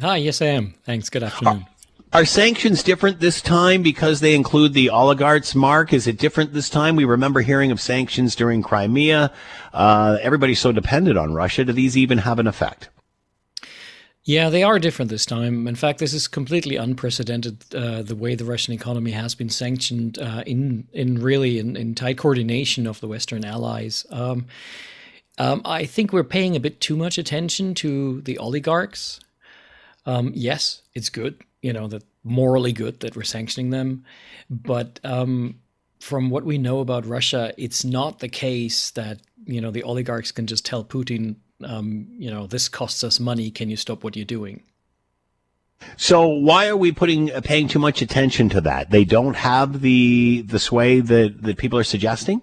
[0.00, 0.74] Hi, yes, I am.
[0.84, 1.10] Thanks.
[1.10, 1.66] Good afternoon.
[2.14, 5.94] Are sanctions different this time because they include the oligarchs, Mark?
[5.94, 6.94] Is it different this time?
[6.94, 9.32] We remember hearing of sanctions during Crimea.
[9.72, 11.64] Uh, everybody's so dependent on Russia.
[11.64, 12.90] Do these even have an effect?
[14.24, 15.66] Yeah, they are different this time.
[15.66, 17.64] In fact, this is completely unprecedented.
[17.74, 21.94] Uh, the way the Russian economy has been sanctioned uh, in in really in, in,
[21.94, 24.04] tight coordination of the Western allies.
[24.10, 24.46] Um,
[25.38, 29.18] um, I think we're paying a bit too much attention to the oligarchs.
[30.04, 34.04] Um, yes, it's good you know, that morally good that we're sanctioning them.
[34.50, 35.60] But um,
[36.00, 40.32] from what we know about Russia, it's not the case that you know the oligarchs
[40.32, 43.50] can just tell Putin, um, you know, this costs us money.
[43.50, 44.62] Can you stop what you're doing?
[45.96, 48.90] So why are we putting paying too much attention to that?
[48.90, 52.42] They don't have the the sway that that people are suggesting.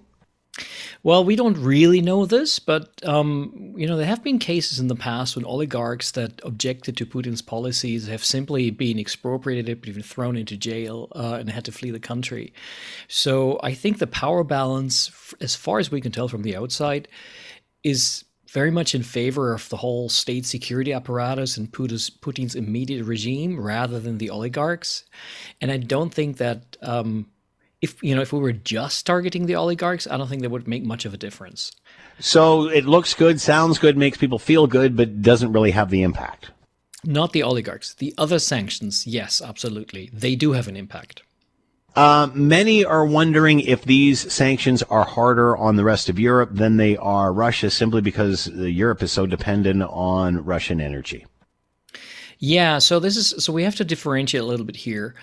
[1.02, 4.88] Well, we don't really know this, but um, you know there have been cases in
[4.88, 10.36] the past when oligarchs that objected to Putin's policies have simply been expropriated, even thrown
[10.36, 12.54] into jail, uh, and had to flee the country.
[13.08, 17.08] So I think the power balance, as far as we can tell from the outside,
[17.84, 23.06] is very much in favor of the whole state security apparatus and Putin's, Putin's immediate
[23.06, 25.06] regime rather than the oligarchs.
[25.62, 27.28] And I don't think that um,
[27.82, 30.68] if you know if we were just targeting the oligarchs, I don't think that would
[30.68, 31.72] make much of a difference.
[32.20, 36.04] So it looks good, sounds good, makes people feel good, but doesn't really have the
[36.04, 36.52] impact.
[37.06, 37.94] Not the oligarchs.
[37.94, 41.24] The other sanctions, yes, absolutely, they do have an impact.
[41.96, 46.78] Uh, many are wondering if these sanctions are harder on the rest of Europe than
[46.78, 51.26] they are Russia, simply because Europe is so dependent on Russian energy.
[52.38, 55.14] Yeah, so this is so we have to differentiate a little bit here.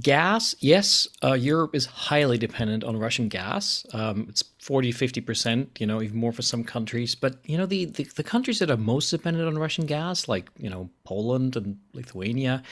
[0.00, 3.84] Gas, yes, uh, Europe is highly dependent on Russian gas.
[3.92, 7.14] Um, it's 40, 50%, you know, even more for some countries.
[7.14, 10.50] But, you know, the, the, the, countries that are most dependent on Russian gas, like,
[10.56, 12.62] you know, Poland and Lithuania,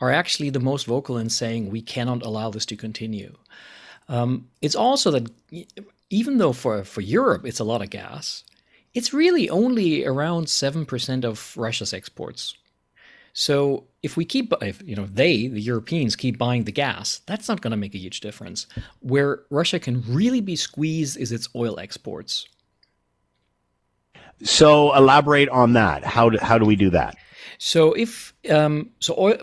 [0.00, 3.36] are actually the most vocal in saying we cannot allow this to continue.
[4.08, 5.30] Um, it's also that
[6.10, 8.44] even though for, for Europe it's a lot of gas,
[8.94, 12.56] it's really only around 7% of Russia's exports.
[13.32, 17.48] So if we keep, if you know, they, the Europeans, keep buying the gas, that's
[17.48, 18.66] not going to make a huge difference.
[19.00, 22.46] Where Russia can really be squeezed is its oil exports.
[24.42, 26.04] So elaborate on that.
[26.04, 27.16] How do, how do we do that?
[27.58, 29.36] So if um, so, oil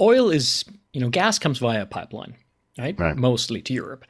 [0.00, 2.34] oil is you know gas comes via pipeline.
[2.78, 2.96] Right?
[2.96, 3.16] right?
[3.16, 4.04] Mostly to Europe.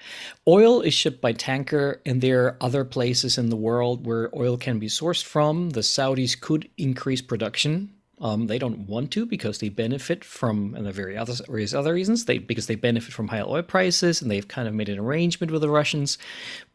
[0.46, 4.58] Oil is shipped by tanker, and there are other places in the world where oil
[4.58, 5.70] can be sourced from.
[5.70, 10.86] The Saudis could increase production um, they don't want to because they benefit from, and
[10.86, 12.24] the various other reasons.
[12.24, 15.52] They because they benefit from high oil prices, and they've kind of made an arrangement
[15.52, 16.18] with the Russians.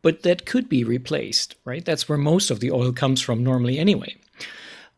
[0.01, 1.83] But that could be replaced, right?
[1.83, 4.15] That's where most of the oil comes from normally, anyway.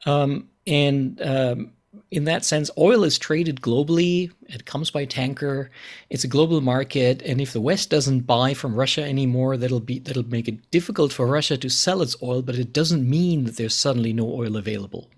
[0.05, 1.71] Um, and um,
[2.11, 4.31] in that sense, oil is traded globally.
[4.47, 5.71] It comes by tanker.
[6.11, 9.99] It's a global market, and if the West doesn't buy from Russia anymore, that'll be
[9.99, 12.43] that'll make it difficult for Russia to sell its oil.
[12.43, 15.09] But it doesn't mean that there's suddenly no oil available.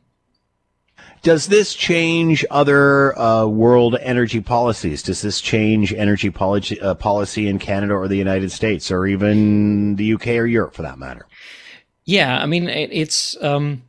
[1.28, 5.04] Does this change other uh, world energy policies?
[5.04, 9.98] Does this change energy policy, uh, policy in Canada or the United States or even
[9.98, 11.28] the UK or Europe for that matter?
[12.06, 13.84] Yeah, I mean, it, it's um,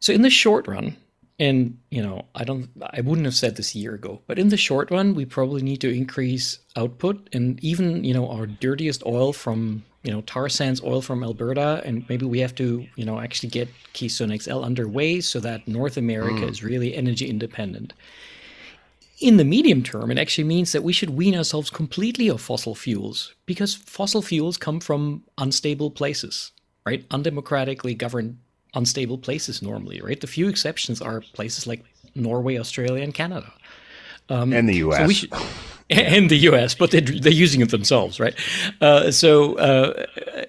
[0.00, 0.96] so in the short run,
[1.38, 4.48] And you know, I don't, I wouldn't have said this a year ago, but in
[4.48, 9.06] the short run, we probably need to increase output, and even you know, our dirtiest
[9.06, 13.04] oil from you know tar sands oil from Alberta, and maybe we have to you
[13.04, 16.50] know actually get Keystone XL underway so that North America mm.
[16.50, 17.92] is really energy independent.
[19.20, 22.76] In the medium term, it actually means that we should wean ourselves completely of fossil
[22.76, 26.52] fuels because fossil fuels come from unstable places,
[26.86, 27.08] right?
[27.08, 28.38] Undemocratically governed
[28.74, 30.20] unstable places normally, right?
[30.20, 31.84] The few exceptions are places like
[32.14, 33.52] Norway, Australia, and Canada.
[34.28, 34.98] Um, and the U.S.
[34.98, 35.32] So we should,
[35.90, 38.34] and the U.S., but they're, they're using it themselves, right?
[38.80, 40.04] Uh, so, uh,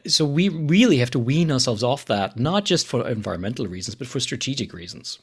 [0.05, 4.07] so we really have to wean ourselves off that, not just for environmental reasons, but
[4.07, 5.19] for strategic reasons.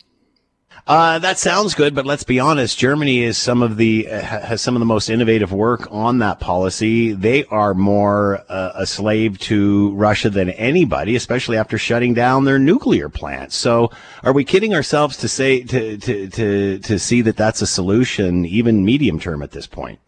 [0.86, 2.78] Uh, that sounds good, but let's be honest.
[2.78, 6.38] Germany is some of the uh, has some of the most innovative work on that
[6.38, 7.12] policy.
[7.12, 12.60] They are more uh, a slave to Russia than anybody, especially after shutting down their
[12.60, 13.56] nuclear plants.
[13.56, 13.90] So,
[14.22, 18.46] are we kidding ourselves to say to to to to see that that's a solution,
[18.46, 19.98] even medium term at this point?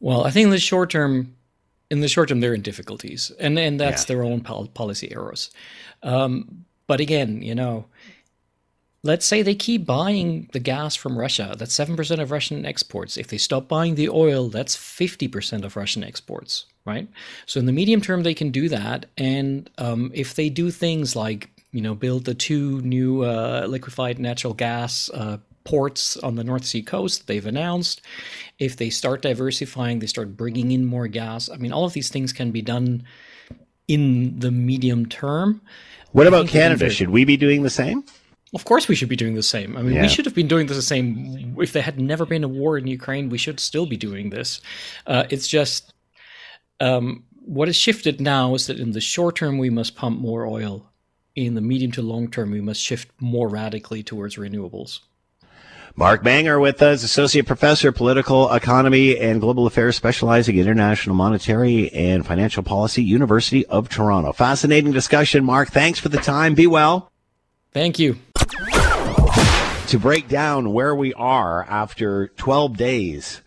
[0.00, 1.34] Well, I think in the short term,
[1.90, 4.14] in the short term, they're in difficulties, and and that's yeah.
[4.14, 5.50] their own policy errors.
[6.02, 7.86] Um, but again, you know
[9.02, 11.54] let's say they keep buying the gas from Russia.
[11.56, 13.16] That's 7% of Russian exports.
[13.16, 17.08] If they stop buying the oil, that's 50% of Russian exports, right?
[17.46, 19.06] So in the medium term, they can do that.
[19.16, 24.18] And um, if they do things like, you know, build the two new uh, liquefied
[24.18, 25.38] natural gas uh,
[25.68, 28.00] ports on the North Sea coast they've announced,
[28.58, 31.50] if they start diversifying, they start bringing in more gas.
[31.50, 33.04] I mean, all of these things can be done
[33.86, 35.60] in the medium term.
[36.12, 36.88] What about Canada?
[36.88, 38.02] Should we be doing the same?
[38.54, 39.76] Of course, we should be doing the same.
[39.76, 40.02] I mean, yeah.
[40.02, 41.54] we should have been doing this the same.
[41.60, 44.62] If there had never been a war in Ukraine, we should still be doing this.
[45.06, 45.92] Uh, it's just
[46.80, 50.46] um, what has shifted now is that in the short term, we must pump more
[50.46, 50.90] oil.
[51.36, 55.00] In the medium to long term, we must shift more radically towards renewables.
[55.98, 61.92] Mark Manger with us, Associate Professor, Political Economy and Global Affairs, specializing in international monetary
[61.92, 64.32] and financial policy, University of Toronto.
[64.32, 65.70] Fascinating discussion, Mark.
[65.70, 66.54] Thanks for the time.
[66.54, 67.10] Be well.
[67.72, 68.16] Thank you
[69.88, 73.42] to break down where we are after 12 days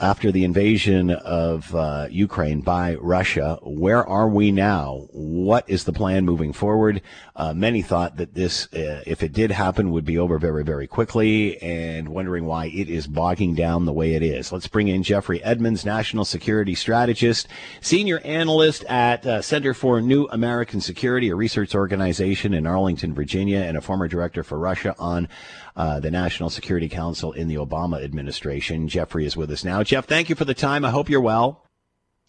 [0.00, 3.58] after the invasion of uh, Ukraine by Russia.
[3.62, 5.08] Where are we now?
[5.10, 7.02] What is the plan moving forward?
[7.38, 10.88] Uh, many thought that this, uh, if it did happen, would be over very, very
[10.88, 14.50] quickly, and wondering why it is bogging down the way it is.
[14.50, 17.46] Let's bring in Jeffrey Edmonds, national security strategist,
[17.80, 23.60] senior analyst at uh, Center for New American Security, a research organization in Arlington, Virginia,
[23.60, 25.28] and a former director for Russia on
[25.76, 28.88] uh, the National Security Council in the Obama administration.
[28.88, 29.84] Jeffrey is with us now.
[29.84, 30.84] Jeff, thank you for the time.
[30.84, 31.64] I hope you're well.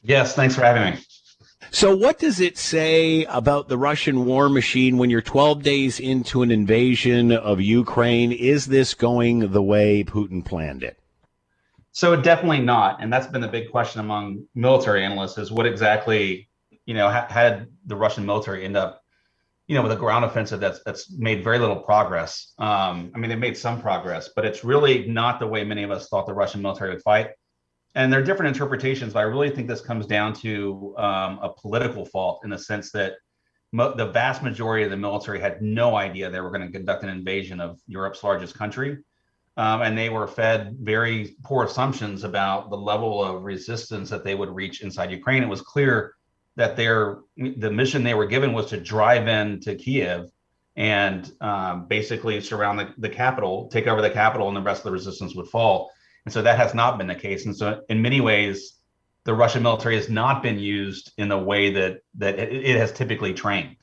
[0.03, 0.99] Yes, thanks for having me.
[1.72, 6.41] So, what does it say about the Russian war machine when you're 12 days into
[6.41, 8.32] an invasion of Ukraine?
[8.32, 10.99] Is this going the way Putin planned it?
[11.91, 13.01] So, definitely not.
[13.01, 16.49] And that's been the big question among military analysts is what exactly,
[16.86, 19.03] you know, had the Russian military end up
[19.70, 22.53] you know, with a ground offensive that's that's made very little progress.
[22.57, 25.91] Um, I mean, they made some progress, but it's really not the way many of
[25.91, 27.30] us thought the Russian military would fight.
[27.96, 31.50] And there are different interpretations, but I really think this comes down to um, a
[31.50, 33.14] political fault in the sense that
[33.72, 37.04] mo- the vast majority of the military had no idea they were going to conduct
[37.04, 38.98] an invasion of Europe's largest country.
[39.58, 44.36] Um, and they were fed very poor assumptions about the level of resistance that they
[44.36, 45.44] would reach inside Ukraine.
[45.44, 46.14] It was clear
[46.56, 50.30] that their the mission they were given was to drive in to Kiev
[50.76, 54.86] and um, basically surround the, the capital, take over the capital, and the rest of
[54.86, 55.92] the resistance would fall.
[56.26, 57.45] And so that has not been the case.
[57.45, 58.80] And so, in many ways,
[59.30, 63.34] the Russian military has not been used in the way that that it, has typically
[63.34, 63.76] trained.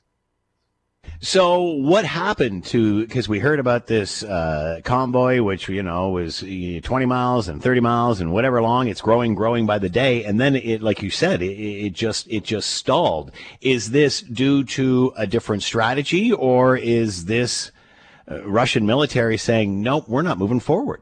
[1.21, 6.39] So what happened to because we heard about this uh, convoy, which you know was
[6.39, 8.87] 20 miles and 30 miles and whatever long.
[8.87, 12.27] It's growing, growing by the day, and then it, like you said, it, it just
[12.29, 13.31] it just stalled.
[13.61, 17.71] Is this due to a different strategy, or is this
[18.29, 21.01] uh, Russian military saying nope, we're not moving forward?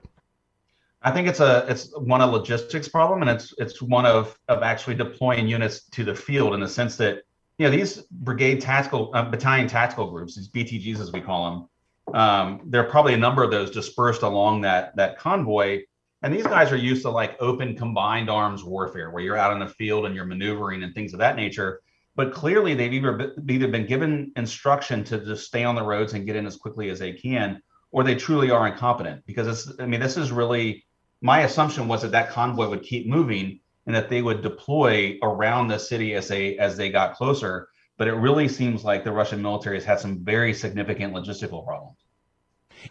[1.05, 4.63] I think it's a it's one of logistics problem, and it's it's one of of
[4.63, 7.21] actually deploying units to the field in the sense that
[7.57, 11.69] you know these brigade tactical uh, battalion tactical groups these btgs as we call them
[12.13, 15.81] um, there are probably a number of those dispersed along that that convoy.
[16.21, 19.59] And these guys are used to like open combined arms warfare where you're out in
[19.59, 21.81] the field and you're maneuvering and things of that nature.
[22.15, 26.25] But clearly they've either, either been given instruction to just stay on the roads and
[26.25, 29.25] get in as quickly as they can or they truly are incompetent.
[29.25, 30.85] Because it's i mean this is really
[31.21, 35.67] my assumption was that that convoy would keep moving and that they would deploy around
[35.67, 37.69] the city as they as they got closer.
[37.97, 41.97] But it really seems like the Russian military has had some very significant logistical problems.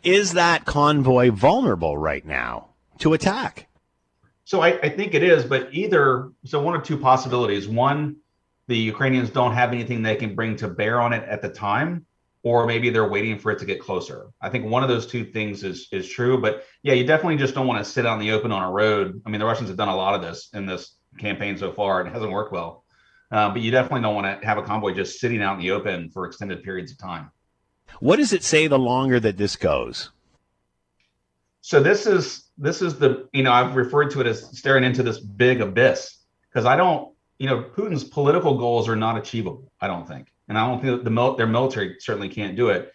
[0.02, 3.68] Is that convoy vulnerable right now to attack?
[4.44, 7.68] So I, I think it is, but either so one or two possibilities.
[7.68, 8.16] One,
[8.66, 12.06] the Ukrainians don't have anything they can bring to bear on it at the time,
[12.44, 14.26] or maybe they're waiting for it to get closer.
[14.40, 16.40] I think one of those two things is is true.
[16.40, 18.70] But yeah, you definitely just don't want to sit out in the open on a
[18.70, 19.20] road.
[19.26, 22.00] I mean, the Russians have done a lot of this in this campaign so far,
[22.00, 22.84] and it hasn't worked well.
[23.32, 25.70] Uh, but you definitely don't want to have a convoy just sitting out in the
[25.70, 27.30] open for extended periods of time.
[28.00, 30.10] What does it say the longer that this goes?
[31.62, 35.02] So this is this is the you know I've referred to it as staring into
[35.02, 36.18] this big abyss
[36.50, 39.72] because I don't you know Putin's political goals are not achievable.
[39.80, 42.92] I don't think, and I don't think the their military certainly can't do it.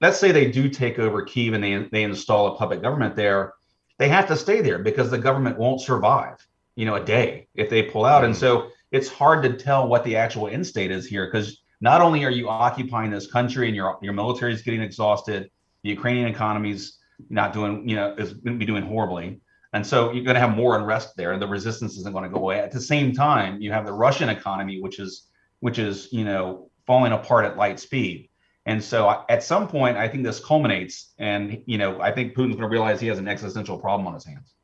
[0.00, 3.54] Let's say they do take over Kiev and they they install a puppet government there.
[3.98, 6.46] They have to stay there because the government won't survive
[6.76, 8.38] you know a day if they pull out, and mm.
[8.38, 12.24] so it's hard to tell what the actual end state is here because not only
[12.24, 15.50] are you occupying this country and your your military is getting exhausted,
[15.82, 16.98] the Ukrainian economy's
[17.30, 19.40] not doing, you know, is going to be doing horribly.
[19.72, 22.30] And so you're going to have more unrest there, and the resistance isn't going to
[22.30, 22.58] go away.
[22.58, 25.26] At the same time, you have the Russian economy, which is
[25.60, 28.30] which is you know falling apart at light speed.
[28.66, 32.56] And so at some point, I think this culminates, and you know, I think Putin's
[32.56, 34.54] going to realize he has an existential problem on his hands.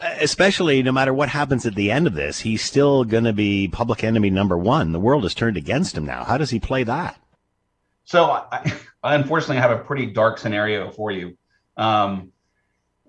[0.00, 3.68] Especially no matter what happens at the end of this, he's still going to be
[3.68, 4.92] public enemy number one.
[4.92, 6.24] The world has turned against him now.
[6.24, 7.18] How does he play that?
[8.04, 11.36] So, I, I unfortunately have a pretty dark scenario for you.
[11.76, 12.32] Um,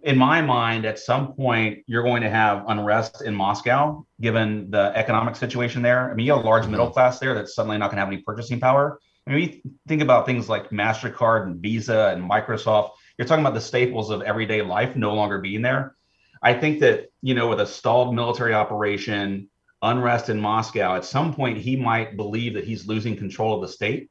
[0.03, 4.91] in my mind, at some point, you're going to have unrest in Moscow, given the
[4.95, 6.11] economic situation there.
[6.11, 6.93] I mean, you have a large middle mm-hmm.
[6.93, 8.99] class there that's suddenly not going to have any purchasing power.
[9.25, 12.91] I mean, we think about things like MasterCard and Visa and Microsoft.
[13.17, 15.95] You're talking about the staples of everyday life no longer being there.
[16.41, 19.49] I think that, you know, with a stalled military operation,
[19.81, 23.73] unrest in Moscow, at some point he might believe that he's losing control of the
[23.73, 24.09] state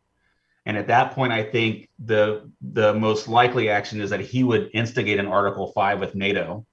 [0.64, 4.70] and at that point, I think the the most likely action is that he would
[4.72, 6.66] instigate an Article Five with NATO,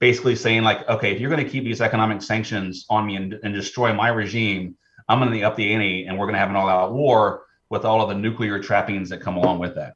[0.00, 3.34] basically saying like, okay, if you're going to keep these economic sanctions on me and,
[3.42, 4.76] and destroy my regime,
[5.08, 7.84] I'm going to up the ante, and we're going to have an all-out war with
[7.84, 9.94] all of the nuclear trappings that come along with that.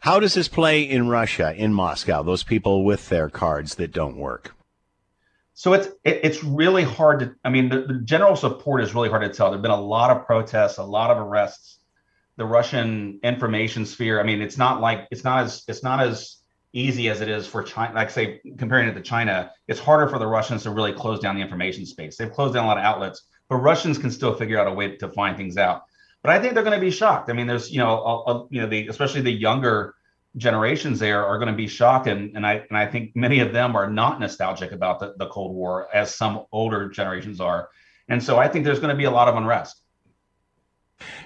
[0.00, 2.22] How does this play in Russia, in Moscow?
[2.22, 4.54] Those people with their cards that don't work.
[5.54, 7.34] So it's it, it's really hard to.
[7.44, 9.50] I mean, the, the general support is really hard to tell.
[9.50, 11.77] There've been a lot of protests, a lot of arrests
[12.38, 14.20] the Russian information sphere.
[14.20, 16.36] I mean, it's not like it's not as it's not as
[16.72, 17.94] easy as it is for China.
[17.94, 21.34] Like say, comparing it to China, it's harder for the Russians to really close down
[21.34, 22.16] the information space.
[22.16, 24.96] They've closed down a lot of outlets, but Russians can still figure out a way
[24.96, 25.82] to find things out.
[26.22, 27.28] But I think they're going to be shocked.
[27.28, 29.96] I mean, there's you know, a, a, you know, the especially the younger
[30.36, 33.52] generations there are going to be shocked, and and I and I think many of
[33.52, 37.68] them are not nostalgic about the, the Cold War as some older generations are,
[38.08, 39.82] and so I think there's going to be a lot of unrest.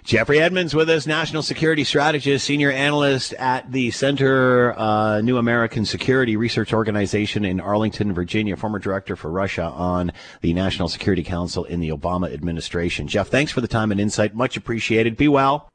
[0.05, 5.85] Jeffrey Edmonds with us, national security strategist, senior analyst at the Center uh, New American
[5.85, 11.65] Security Research Organization in Arlington, Virginia, former director for Russia on the National Security Council
[11.65, 13.07] in the Obama administration.
[13.07, 14.35] Jeff, thanks for the time and insight.
[14.35, 15.17] Much appreciated.
[15.17, 15.71] Be well.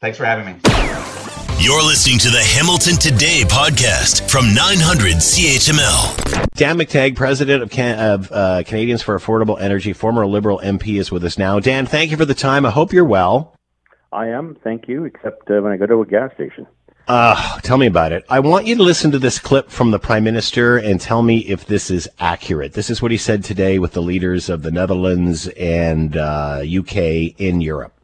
[0.00, 1.23] Thanks for having me.
[1.64, 6.50] You're listening to the Hamilton Today podcast from 900 CHML.
[6.50, 11.10] Dan McTeague, president of, Can- of uh, Canadians for Affordable Energy, former Liberal MP, is
[11.10, 11.58] with us now.
[11.60, 12.66] Dan, thank you for the time.
[12.66, 13.56] I hope you're well.
[14.12, 16.66] I am, thank you, except uh, when I go to a gas station.
[17.08, 18.26] Uh, tell me about it.
[18.28, 21.38] I want you to listen to this clip from the Prime Minister and tell me
[21.38, 22.74] if this is accurate.
[22.74, 27.32] This is what he said today with the leaders of the Netherlands and uh, UK
[27.38, 27.94] in Europe.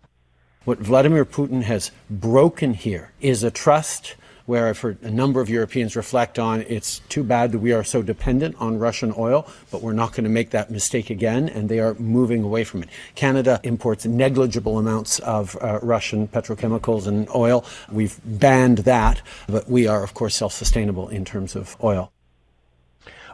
[0.71, 4.15] What Vladimir Putin has broken here is a trust
[4.47, 7.83] where I've heard a number of Europeans reflect on it's too bad that we are
[7.83, 11.69] so dependent on Russian oil, but we're not going to make that mistake again, and
[11.69, 12.89] they are moving away from it.
[13.17, 17.65] Canada imports negligible amounts of uh, Russian petrochemicals and oil.
[17.91, 22.13] We've banned that, but we are, of course, self sustainable in terms of oil.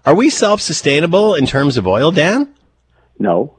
[0.07, 2.55] Are we self sustainable in terms of oil, Dan?
[3.19, 3.59] No.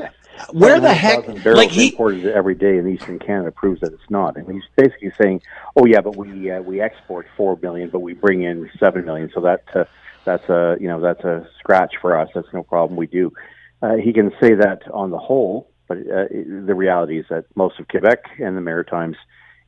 [0.50, 1.26] where the heck?
[1.44, 4.36] Like he imported every day in Eastern Canada proves that it's not.
[4.36, 5.42] And he's basically saying,
[5.76, 9.30] "Oh yeah, but we uh, we export four million, but we bring in seven million,
[9.34, 9.84] so that uh,
[10.24, 12.28] that's a you know that's a scratch for us.
[12.34, 12.96] That's no problem.
[12.96, 13.32] We do."
[13.82, 17.80] Uh, he can say that on the whole, but uh, the reality is that most
[17.80, 19.16] of Quebec and the Maritimes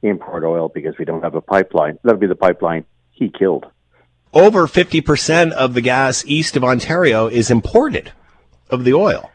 [0.02, 1.98] import oil because we don't have a pipeline.
[2.04, 3.66] That'll be the pipeline he killed.
[4.32, 8.12] Over fifty percent of the gas east of Ontario is imported
[8.70, 9.30] of the oil.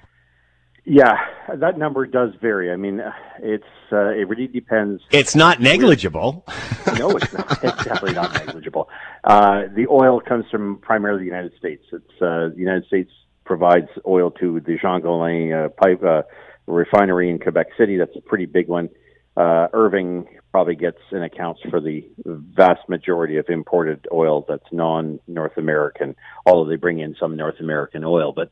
[0.92, 1.18] Yeah,
[1.56, 2.72] that number does vary.
[2.72, 3.00] I mean,
[3.38, 5.04] it's uh, it really depends.
[5.12, 6.44] It's not negligible.
[6.98, 7.64] no, it's not.
[7.64, 8.90] It's definitely not negligible.
[9.24, 11.86] Uh, the oil comes from primarily the United States.
[11.94, 13.12] It's uh, the United States
[13.46, 16.24] provides oil to the Jean Gaulin uh, pipe uh,
[16.66, 17.98] refinery in Quebec City.
[17.98, 18.90] That's a pretty big one.
[19.38, 25.56] Uh, Irving probably gets and accounts for the vast majority of imported oil that's non-North
[25.58, 26.16] American,
[26.48, 28.34] although they bring in some North American oil.
[28.36, 28.50] But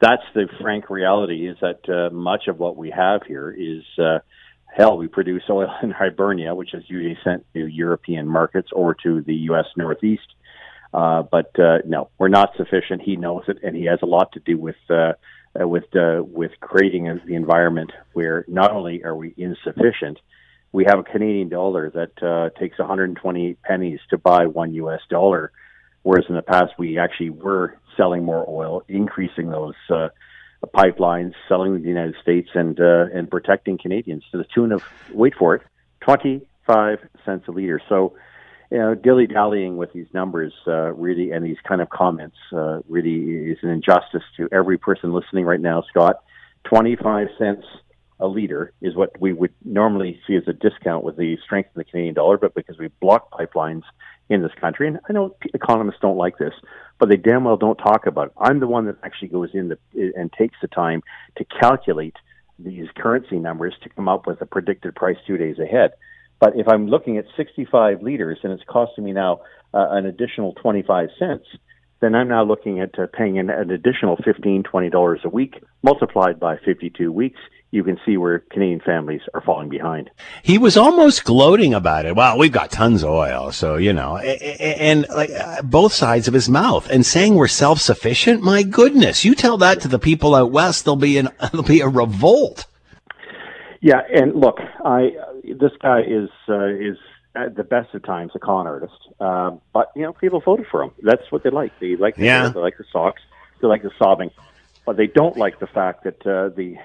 [0.00, 4.20] that's the frank reality: is that uh, much of what we have here is uh,
[4.66, 4.96] hell.
[4.96, 9.34] We produce oil in Hibernia, which is usually sent to European markets or to the
[9.34, 9.66] U.S.
[9.76, 10.26] Northeast.
[10.92, 13.02] Uh, but uh, no, we're not sufficient.
[13.02, 15.12] He knows it, and he has a lot to do with uh,
[15.60, 20.18] uh, with uh, with creating the environment where not only are we insufficient,
[20.72, 25.00] we have a Canadian dollar that uh, takes 128 pennies to buy one U.S.
[25.08, 25.52] dollar,
[26.02, 30.08] whereas in the past we actually were selling more oil, increasing those uh,
[30.74, 34.82] pipelines, selling to the United States, and uh, and protecting Canadians to the tune of
[35.12, 35.62] wait for it,
[36.02, 37.80] 25 cents a liter.
[37.88, 38.14] So
[38.70, 42.80] you know, dilly dallying with these numbers uh, really and these kind of comments uh,
[42.88, 46.22] really is an injustice to every person listening right now, Scott.
[46.64, 47.64] 25 cents
[48.20, 51.76] a liter is what we would normally see as a discount with the strength of
[51.76, 53.82] the Canadian dollar, but because we block pipelines
[54.30, 56.54] in this country, and I know economists don't like this,
[56.98, 58.32] but they damn well don't talk about it.
[58.38, 61.02] I'm the one that actually goes in the, and takes the time
[61.36, 62.14] to calculate
[62.58, 65.90] these currency numbers to come up with a predicted price two days ahead.
[66.38, 69.40] But if I'm looking at 65 liters and it's costing me now
[69.74, 71.46] uh, an additional 25 cents,
[72.00, 76.38] then I'm now looking at uh, paying an, an additional 15 $20 a week multiplied
[76.38, 77.40] by 52 weeks.
[77.72, 80.10] You can see where Canadian families are falling behind.
[80.42, 82.16] He was almost gloating about it.
[82.16, 84.42] Well, we've got tons of oil, so you know, and,
[85.04, 88.42] and like uh, both sides of his mouth, and saying we're self-sufficient.
[88.42, 91.80] My goodness, you tell that to the people out west, there'll be an there'll be
[91.80, 92.66] a revolt.
[93.80, 95.12] Yeah, and look, I
[95.44, 96.96] this guy is uh, is
[97.34, 100.82] at the best of times a con artist, uh, but you know people voted for
[100.82, 100.90] him.
[101.02, 101.72] That's what they like.
[101.78, 102.48] They like the yeah.
[102.48, 103.22] they like the socks.
[103.60, 104.30] They like the sobbing,
[104.86, 106.76] but they don't like the fact that uh, the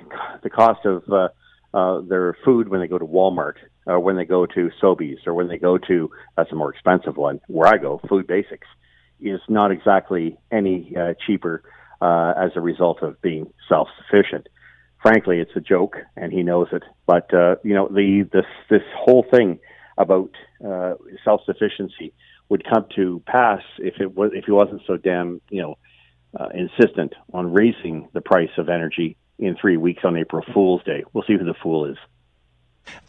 [0.44, 1.30] the cost of uh,
[1.74, 5.34] uh, their food when they go to Walmart, or when they go to Sobeys, or
[5.34, 7.42] when they go to that's a more expensive one.
[7.48, 8.68] Where I go, Food Basics,
[9.20, 11.64] is not exactly any uh, cheaper
[12.02, 14.48] uh, as a result of being self sufficient
[15.06, 16.82] frankly, it's a joke, and he knows it.
[17.06, 19.60] But uh, you know, the this this whole thing
[19.98, 20.32] about
[20.66, 22.12] uh, self sufficiency
[22.50, 25.78] would come to pass if it was if he wasn't so damn you know
[26.36, 31.04] uh, insistent on raising the price of energy in three weeks on April Fool's Day.
[31.14, 31.98] We'll see who the fool is.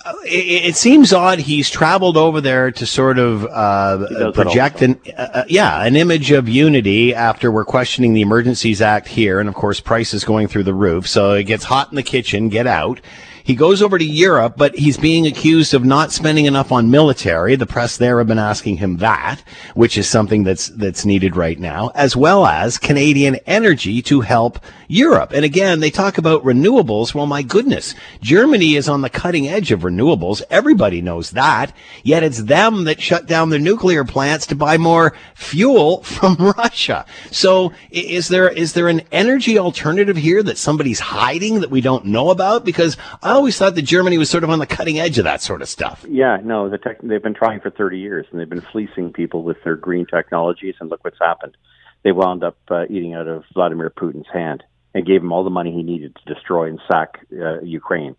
[0.05, 1.39] Uh, it, it, seems odd.
[1.39, 6.31] He's traveled over there to sort of uh, project an uh, uh, yeah an image
[6.31, 10.63] of unity after we're questioning the Emergencies Act here, and of course prices going through
[10.63, 11.07] the roof.
[11.07, 12.49] So it gets hot in the kitchen.
[12.49, 13.01] Get out.
[13.47, 17.55] He goes over to Europe, but he's being accused of not spending enough on military.
[17.55, 19.41] The press there have been asking him that,
[19.75, 24.59] which is something that's that's needed right now, as well as Canadian energy to help
[24.89, 25.31] Europe.
[25.33, 27.15] And again, they talk about renewables.
[27.15, 30.43] Well, my goodness, Germany is on the cutting edge of renewables.
[30.51, 31.73] Everybody knows that.
[32.03, 37.07] Yet it's them that shut down their nuclear plants to buy more fuel from Russia.
[37.31, 42.07] So is there is there an energy alternative here that somebody's hiding that we don't
[42.07, 42.65] know about?
[42.65, 45.41] Because I always thought that Germany was sort of on the cutting edge of that
[45.41, 46.05] sort of stuff.
[46.09, 49.43] Yeah, no, the tech, they've been trying for 30 years and they've been fleecing people
[49.43, 51.57] with their green technologies, and look what's happened.
[52.03, 54.65] They wound up uh, eating out of Vladimir Putin's hand
[54.95, 58.17] and gave him all the money he needed to destroy and sack uh, Ukraine.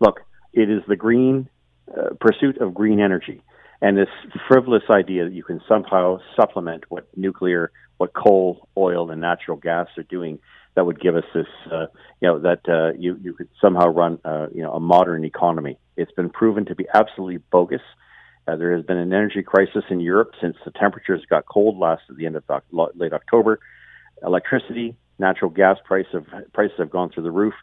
[0.00, 0.20] Look,
[0.52, 1.48] it is the green
[1.90, 3.42] uh, pursuit of green energy
[3.80, 4.08] and this
[4.48, 9.86] frivolous idea that you can somehow supplement what nuclear, what coal, oil, and natural gas
[9.96, 10.38] are doing
[10.78, 11.86] that would give us this, uh,
[12.20, 15.76] you know, that uh, you you could somehow run, uh, you know, a modern economy.
[15.96, 17.80] It's been proven to be absolutely bogus.
[18.46, 22.02] Uh, there has been an energy crisis in Europe since the temperatures got cold last
[22.08, 22.44] at the end of
[22.94, 23.58] late October.
[24.24, 27.54] Electricity, natural gas price of, prices have gone through the roof.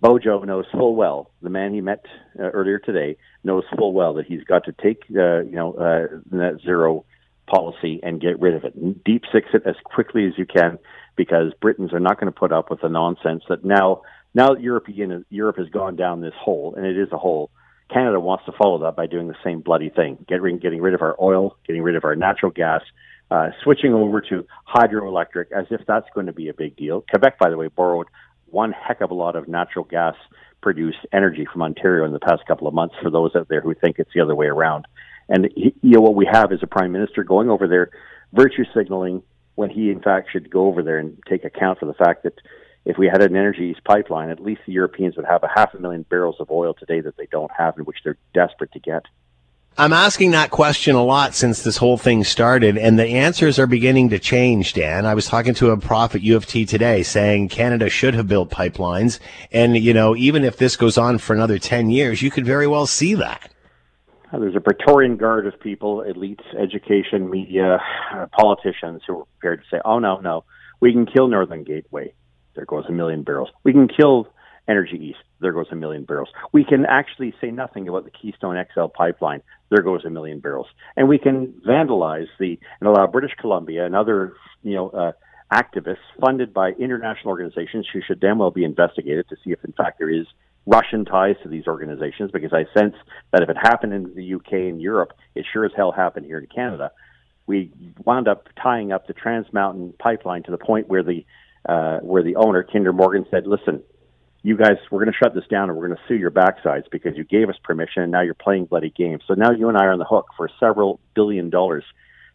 [0.00, 2.06] Bojo knows full well, the man he met
[2.40, 6.06] uh, earlier today knows full well that he's got to take, uh, you know, uh,
[6.32, 7.04] net zero
[7.46, 9.04] policy and get rid of it.
[9.04, 10.76] Deep six it as quickly as you can
[11.18, 14.02] because Britons are not going to put up with the nonsense that now
[14.32, 17.50] now European Europe has gone down this hole and it is a hole.
[17.92, 21.02] Canada wants to follow that by doing the same bloody thing, getting getting rid of
[21.02, 22.82] our oil, getting rid of our natural gas,
[23.30, 27.04] uh, switching over to hydroelectric as if that's going to be a big deal.
[27.10, 28.06] Quebec, by the way, borrowed
[28.46, 30.14] one heck of a lot of natural gas
[30.62, 32.94] produced energy from Ontario in the past couple of months.
[33.02, 34.86] For those out there who think it's the other way around,
[35.28, 37.90] and you know what we have is a prime minister going over there,
[38.32, 39.22] virtue signaling
[39.58, 42.34] when he in fact should go over there and take account for the fact that
[42.84, 45.74] if we had an energy east pipeline, at least the Europeans would have a half
[45.74, 48.78] a million barrels of oil today that they don't have and which they're desperate to
[48.78, 49.02] get.
[49.76, 53.66] I'm asking that question a lot since this whole thing started, and the answers are
[53.66, 55.04] beginning to change, Dan.
[55.06, 58.28] I was talking to a prof at U of T today saying Canada should have
[58.28, 59.18] built pipelines.
[59.50, 62.68] And, you know, even if this goes on for another 10 years, you could very
[62.68, 63.47] well see that.
[64.30, 67.78] Uh, there's a Praetorian guard of people, elites, education, media,
[68.14, 70.44] uh, politicians who are prepared to say, oh, no, no,
[70.80, 72.12] we can kill Northern Gateway.
[72.54, 73.48] There goes a million barrels.
[73.64, 74.28] We can kill
[74.68, 75.20] Energy East.
[75.40, 76.28] There goes a million barrels.
[76.52, 79.42] We can actually say nothing about the Keystone XL pipeline.
[79.70, 80.66] There goes a million barrels.
[80.96, 85.12] And we can vandalize the and allow British Columbia and other, you know, uh,
[85.52, 89.72] activists funded by international organizations who should damn well be investigated to see if, in
[89.72, 90.26] fact, there is
[90.68, 92.30] Russian ties to these organizations.
[92.30, 92.94] Because I sense
[93.32, 96.38] that if it happened in the UK and Europe, it sure as hell happened here
[96.38, 96.92] in Canada.
[97.46, 97.72] We
[98.04, 101.24] wound up tying up the Trans Mountain pipeline to the point where the
[101.68, 103.82] uh, where the owner, Kinder Morgan, said, "Listen,
[104.42, 106.84] you guys, we're going to shut this down and we're going to sue your backsides
[106.90, 109.22] because you gave us permission and now you're playing bloody games.
[109.26, 111.84] So now you and I are on the hook for several billion dollars.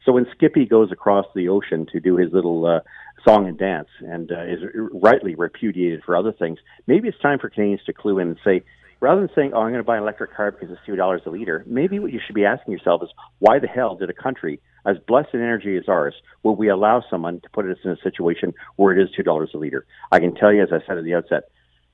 [0.05, 2.79] So when Skippy goes across the ocean to do his little uh,
[3.25, 4.59] song and dance and uh, is
[4.91, 8.63] rightly repudiated for other things, maybe it's time for Canadians to clue in and say,
[8.99, 11.21] rather than saying, "Oh, I'm going to buy an electric car because it's two dollars
[11.25, 14.13] a liter," maybe what you should be asking yourself is, why the hell did a
[14.13, 17.91] country as blessed in energy as ours will we allow someone to put us in
[17.91, 19.85] a situation where it is two dollars a liter?
[20.11, 21.43] I can tell you, as I said at the outset,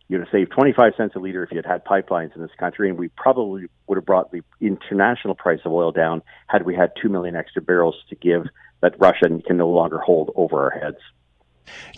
[0.10, 2.90] you'd have saved 25 cents a liter if you had had pipelines in this country,
[2.90, 6.92] and we probably would have brought the international price of oil down had we had
[7.02, 8.48] 2 million extra barrels to give
[8.82, 10.98] that Russia can no longer hold over our heads.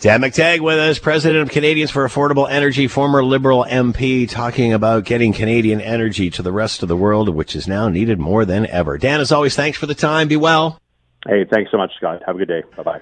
[0.00, 5.04] Dan McTeague with us, president of Canadians for Affordable Energy, former Liberal MP, talking about
[5.04, 8.66] getting Canadian energy to the rest of the world, which is now needed more than
[8.66, 8.98] ever.
[8.98, 10.28] Dan, as always, thanks for the time.
[10.28, 10.78] Be well.
[11.26, 12.20] Hey, thanks so much, Scott.
[12.26, 12.62] Have a good day.
[12.76, 13.00] Bye bye.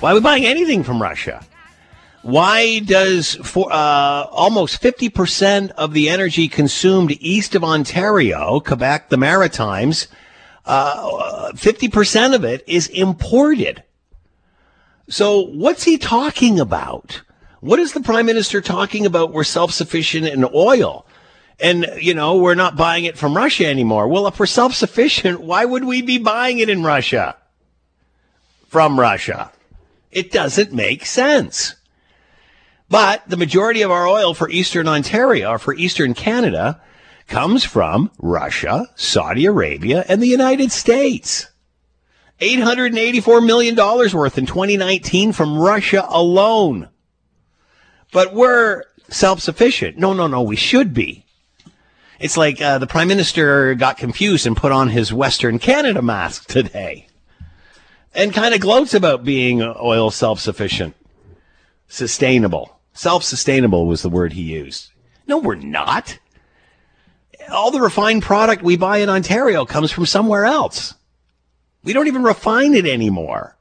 [0.00, 1.44] Why are we buying anything from Russia?
[2.24, 9.18] Why does for, uh, almost 50% of the energy consumed east of Ontario, Quebec, the
[9.18, 10.08] Maritimes,
[10.64, 13.82] uh, 50% of it is imported?
[15.06, 17.20] So what's he talking about?
[17.60, 19.34] What is the prime minister talking about?
[19.34, 21.04] We're self-sufficient in oil.
[21.60, 24.08] And, you know, we're not buying it from Russia anymore.
[24.08, 27.36] Well, if we're self-sufficient, why would we be buying it in Russia?
[28.68, 29.52] From Russia?
[30.10, 31.74] It doesn't make sense.
[32.94, 36.80] But the majority of our oil for Eastern Ontario or for Eastern Canada
[37.26, 41.48] comes from Russia, Saudi Arabia, and the United States.
[42.40, 46.88] $884 million worth in 2019 from Russia alone.
[48.12, 49.98] But we're self sufficient.
[49.98, 51.26] No, no, no, we should be.
[52.20, 56.46] It's like uh, the prime minister got confused and put on his Western Canada mask
[56.46, 57.08] today
[58.14, 60.94] and kind of gloats about being oil self sufficient,
[61.88, 62.73] sustainable.
[62.94, 64.90] Self sustainable was the word he used.
[65.26, 66.18] No, we're not.
[67.50, 70.94] All the refined product we buy in Ontario comes from somewhere else.
[71.82, 73.56] We don't even refine it anymore.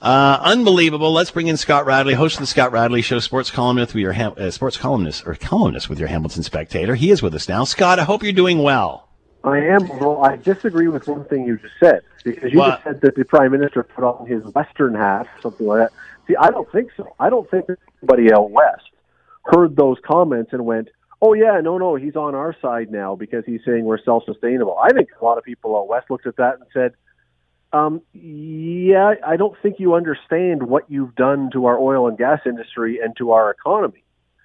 [0.00, 1.12] Uh, unbelievable.
[1.12, 4.12] Let's bring in Scott Radley, host of the Scott Radley Show, sports columnist with your
[4.12, 6.94] Ham- uh, sports columnist or columnist with your Hamilton Spectator.
[6.94, 7.64] He is with us now.
[7.64, 9.08] Scott, I hope you're doing well.
[9.42, 9.88] I am.
[9.88, 12.70] Well, I disagree with one thing you just said because you what?
[12.70, 15.92] just said that the prime minister put on his Western hat, something like that.
[16.28, 17.14] See, I don't think so.
[17.18, 17.66] I don't think
[18.02, 18.84] anybody out west
[19.44, 20.88] heard those comments and went,
[21.22, 24.90] "Oh yeah, no, no, he's on our side now because he's saying we're self-sustainable." I
[24.90, 26.92] think a lot of people out west looked at that and said,
[27.72, 32.40] um, "Yeah, I don't think you understand what you've done to our oil and gas
[32.44, 34.04] industry and to our economy."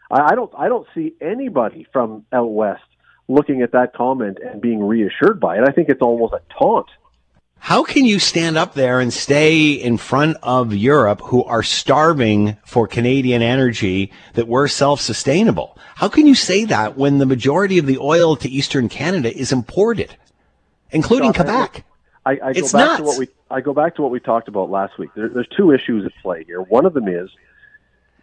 [0.09, 0.51] I, I don't.
[0.57, 2.83] I don't see anybody from out west
[3.27, 5.63] looking at that comment and being reassured by it.
[5.67, 6.87] I think it's almost a taunt.
[7.63, 12.57] How can you stand up there and stay in front of Europe who are starving
[12.65, 15.77] for Canadian energy that we're self-sustainable?
[15.95, 19.53] How can you say that when the majority of the oil to Eastern Canada is
[19.53, 20.17] imported,
[20.91, 21.85] including Quebec?
[22.25, 22.97] I, I go back nuts.
[22.97, 25.11] to what we I go back to what we talked about last week.
[25.15, 26.61] There, there's two issues at play here.
[26.61, 27.29] One of them is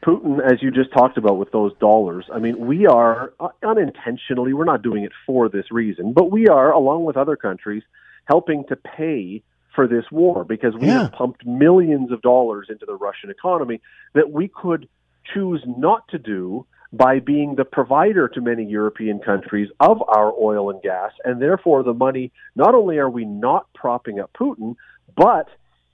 [0.03, 2.26] Putin, as you just talked about with those dollars.
[2.30, 6.47] I mean, we are uh, unintentionally we're not doing it for this reason, but we
[6.49, 7.84] are, along with other countries
[8.26, 9.42] helping to pay
[9.74, 11.02] for this war because we yeah.
[11.02, 13.80] have pumped millions of dollars into the Russian economy
[14.14, 14.88] that we could
[15.32, 20.70] choose not to do by being the provider to many European countries of our oil
[20.70, 21.12] and gas.
[21.24, 24.74] And therefore, the money, not only are we not propping up Putin,
[25.16, 25.48] but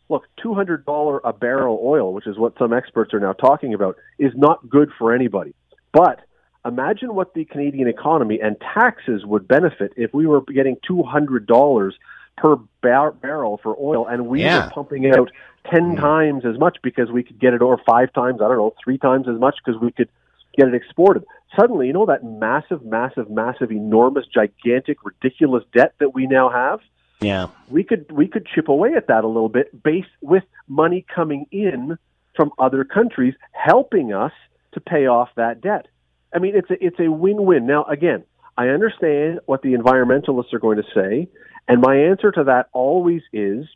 [0.09, 4.33] look, $200 a barrel oil, which is what some experts are now talking about, is
[4.35, 5.55] not good for anybody.
[5.93, 6.21] But
[6.65, 11.93] imagine what the Canadian economy and taxes would benefit if we were getting $200
[12.37, 14.65] per bar- barrel for oil, and we yeah.
[14.65, 15.31] were pumping out
[15.71, 16.01] ten mm.
[16.01, 18.99] times as much because we could get it, or five times, I don't know, three
[18.99, 20.09] times as much because we could
[20.57, 21.25] get it exported.
[21.59, 26.81] Suddenly, you know that massive, massive, massive, enormous, gigantic, ridiculous debt that we now have.
[27.21, 31.05] Yeah, we could we could chip away at that a little bit, based with money
[31.15, 31.99] coming in
[32.35, 34.33] from other countries, helping us
[34.73, 35.87] to pay off that debt.
[36.35, 37.67] I mean, it's a it's a win win.
[37.67, 38.25] Now, again,
[38.59, 41.29] I understand what the environmentalists are going to say,
[41.69, 43.67] and my answer to that always is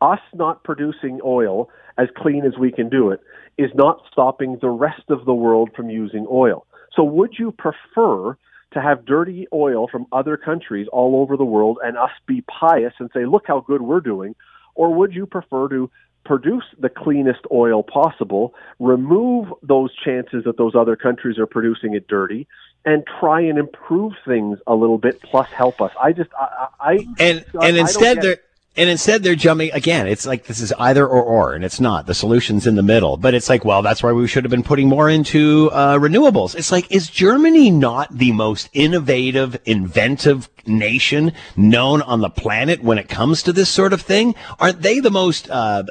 [0.00, 3.20] us not producing oil as clean as we can do it
[3.56, 6.66] is not stopping the rest of the world from using oil.
[6.94, 8.36] So, would you prefer
[8.72, 12.92] to have dirty oil from other countries all over the world and us be pious
[12.98, 14.34] and say, look how good we're doing?
[14.74, 15.90] Or would you prefer to
[16.26, 22.08] produce the cleanest oil possible, remove those chances that those other countries are producing it
[22.08, 22.46] dirty,
[22.84, 25.92] and try and improve things a little bit, plus help us.
[26.00, 28.38] I just, I, I and and instead they're
[28.76, 30.06] and instead they're jumping again.
[30.06, 32.06] It's like this is either or or, and it's not.
[32.06, 33.16] The solution's in the middle.
[33.16, 36.54] But it's like, well, that's why we should have been putting more into uh, renewables.
[36.54, 42.98] It's like, is Germany not the most innovative, inventive nation known on the planet when
[42.98, 44.34] it comes to this sort of thing?
[44.58, 45.84] Aren't they the most uh,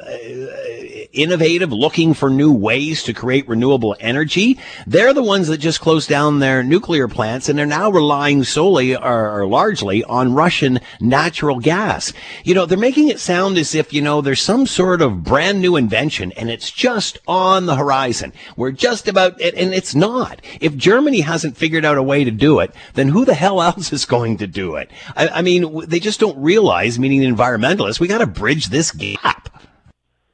[1.12, 4.58] innovative, looking for new ways to create renewable energy?
[4.86, 8.94] They're the ones that just closed down their nuclear plants, and they're now relying solely
[8.96, 12.12] or, or largely on Russian natural gas.
[12.44, 15.62] You know, they're making it sound as if, you know, there's some sort of brand
[15.62, 18.34] new invention and it's just on the horizon.
[18.54, 20.42] We're just about it, and it's not.
[20.60, 23.94] If Germany hasn't figured out a way to do it, then who the hell else
[23.94, 24.90] is going to do it?
[25.16, 28.90] I, I mean, they just don't realize, meaning the environmentalists, we got to bridge this
[28.90, 29.64] gap.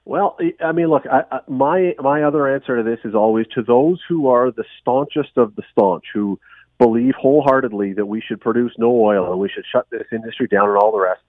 [0.04, 3.62] Well, I mean, look, I, I, my my other answer to this is always to
[3.62, 6.40] those who are the staunchest of the staunch, who
[6.78, 10.68] believe wholeheartedly that we should produce no oil and we should shut this industry down
[10.68, 11.20] and all the rest.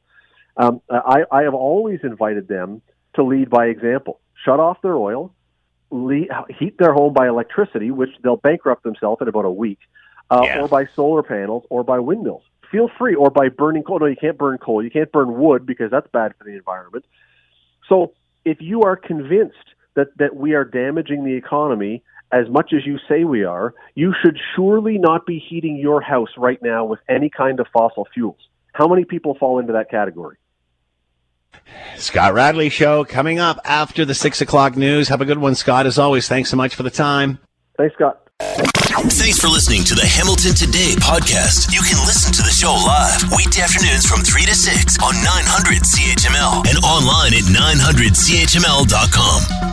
[0.58, 2.82] Um, I, I have always invited them
[3.16, 4.20] to lead by example.
[4.46, 5.34] Shut off their oil,
[5.90, 6.30] lead,
[6.60, 9.80] heat their home by electricity, which they'll bankrupt themselves in about a week,
[10.30, 10.62] uh, yeah.
[10.62, 12.44] or by solar panels or by windmills.
[12.72, 14.00] Feel free, or by burning coal.
[14.00, 14.84] No, you can't burn coal.
[14.84, 17.06] You can't burn wood because that's bad for the environment.
[17.88, 18.14] So,
[18.46, 22.98] if you are convinced that that we are damaging the economy as much as you
[23.08, 27.30] say we are, you should surely not be heating your house right now with any
[27.30, 28.40] kind of fossil fuels.
[28.74, 30.38] How many people fall into that category?
[31.98, 35.08] Scott Radley Show coming up after the six o'clock news.
[35.10, 35.86] Have a good one, Scott.
[35.86, 37.40] As always, thanks so much for the time.
[37.78, 38.20] Thanks, Scott.
[38.40, 41.72] Thanks for listening to the Hamilton Today podcast.
[41.74, 45.82] You can listen to the show live weekday afternoons from 3 to 6 on 900
[45.84, 49.73] CHML and online at 900CHML.com.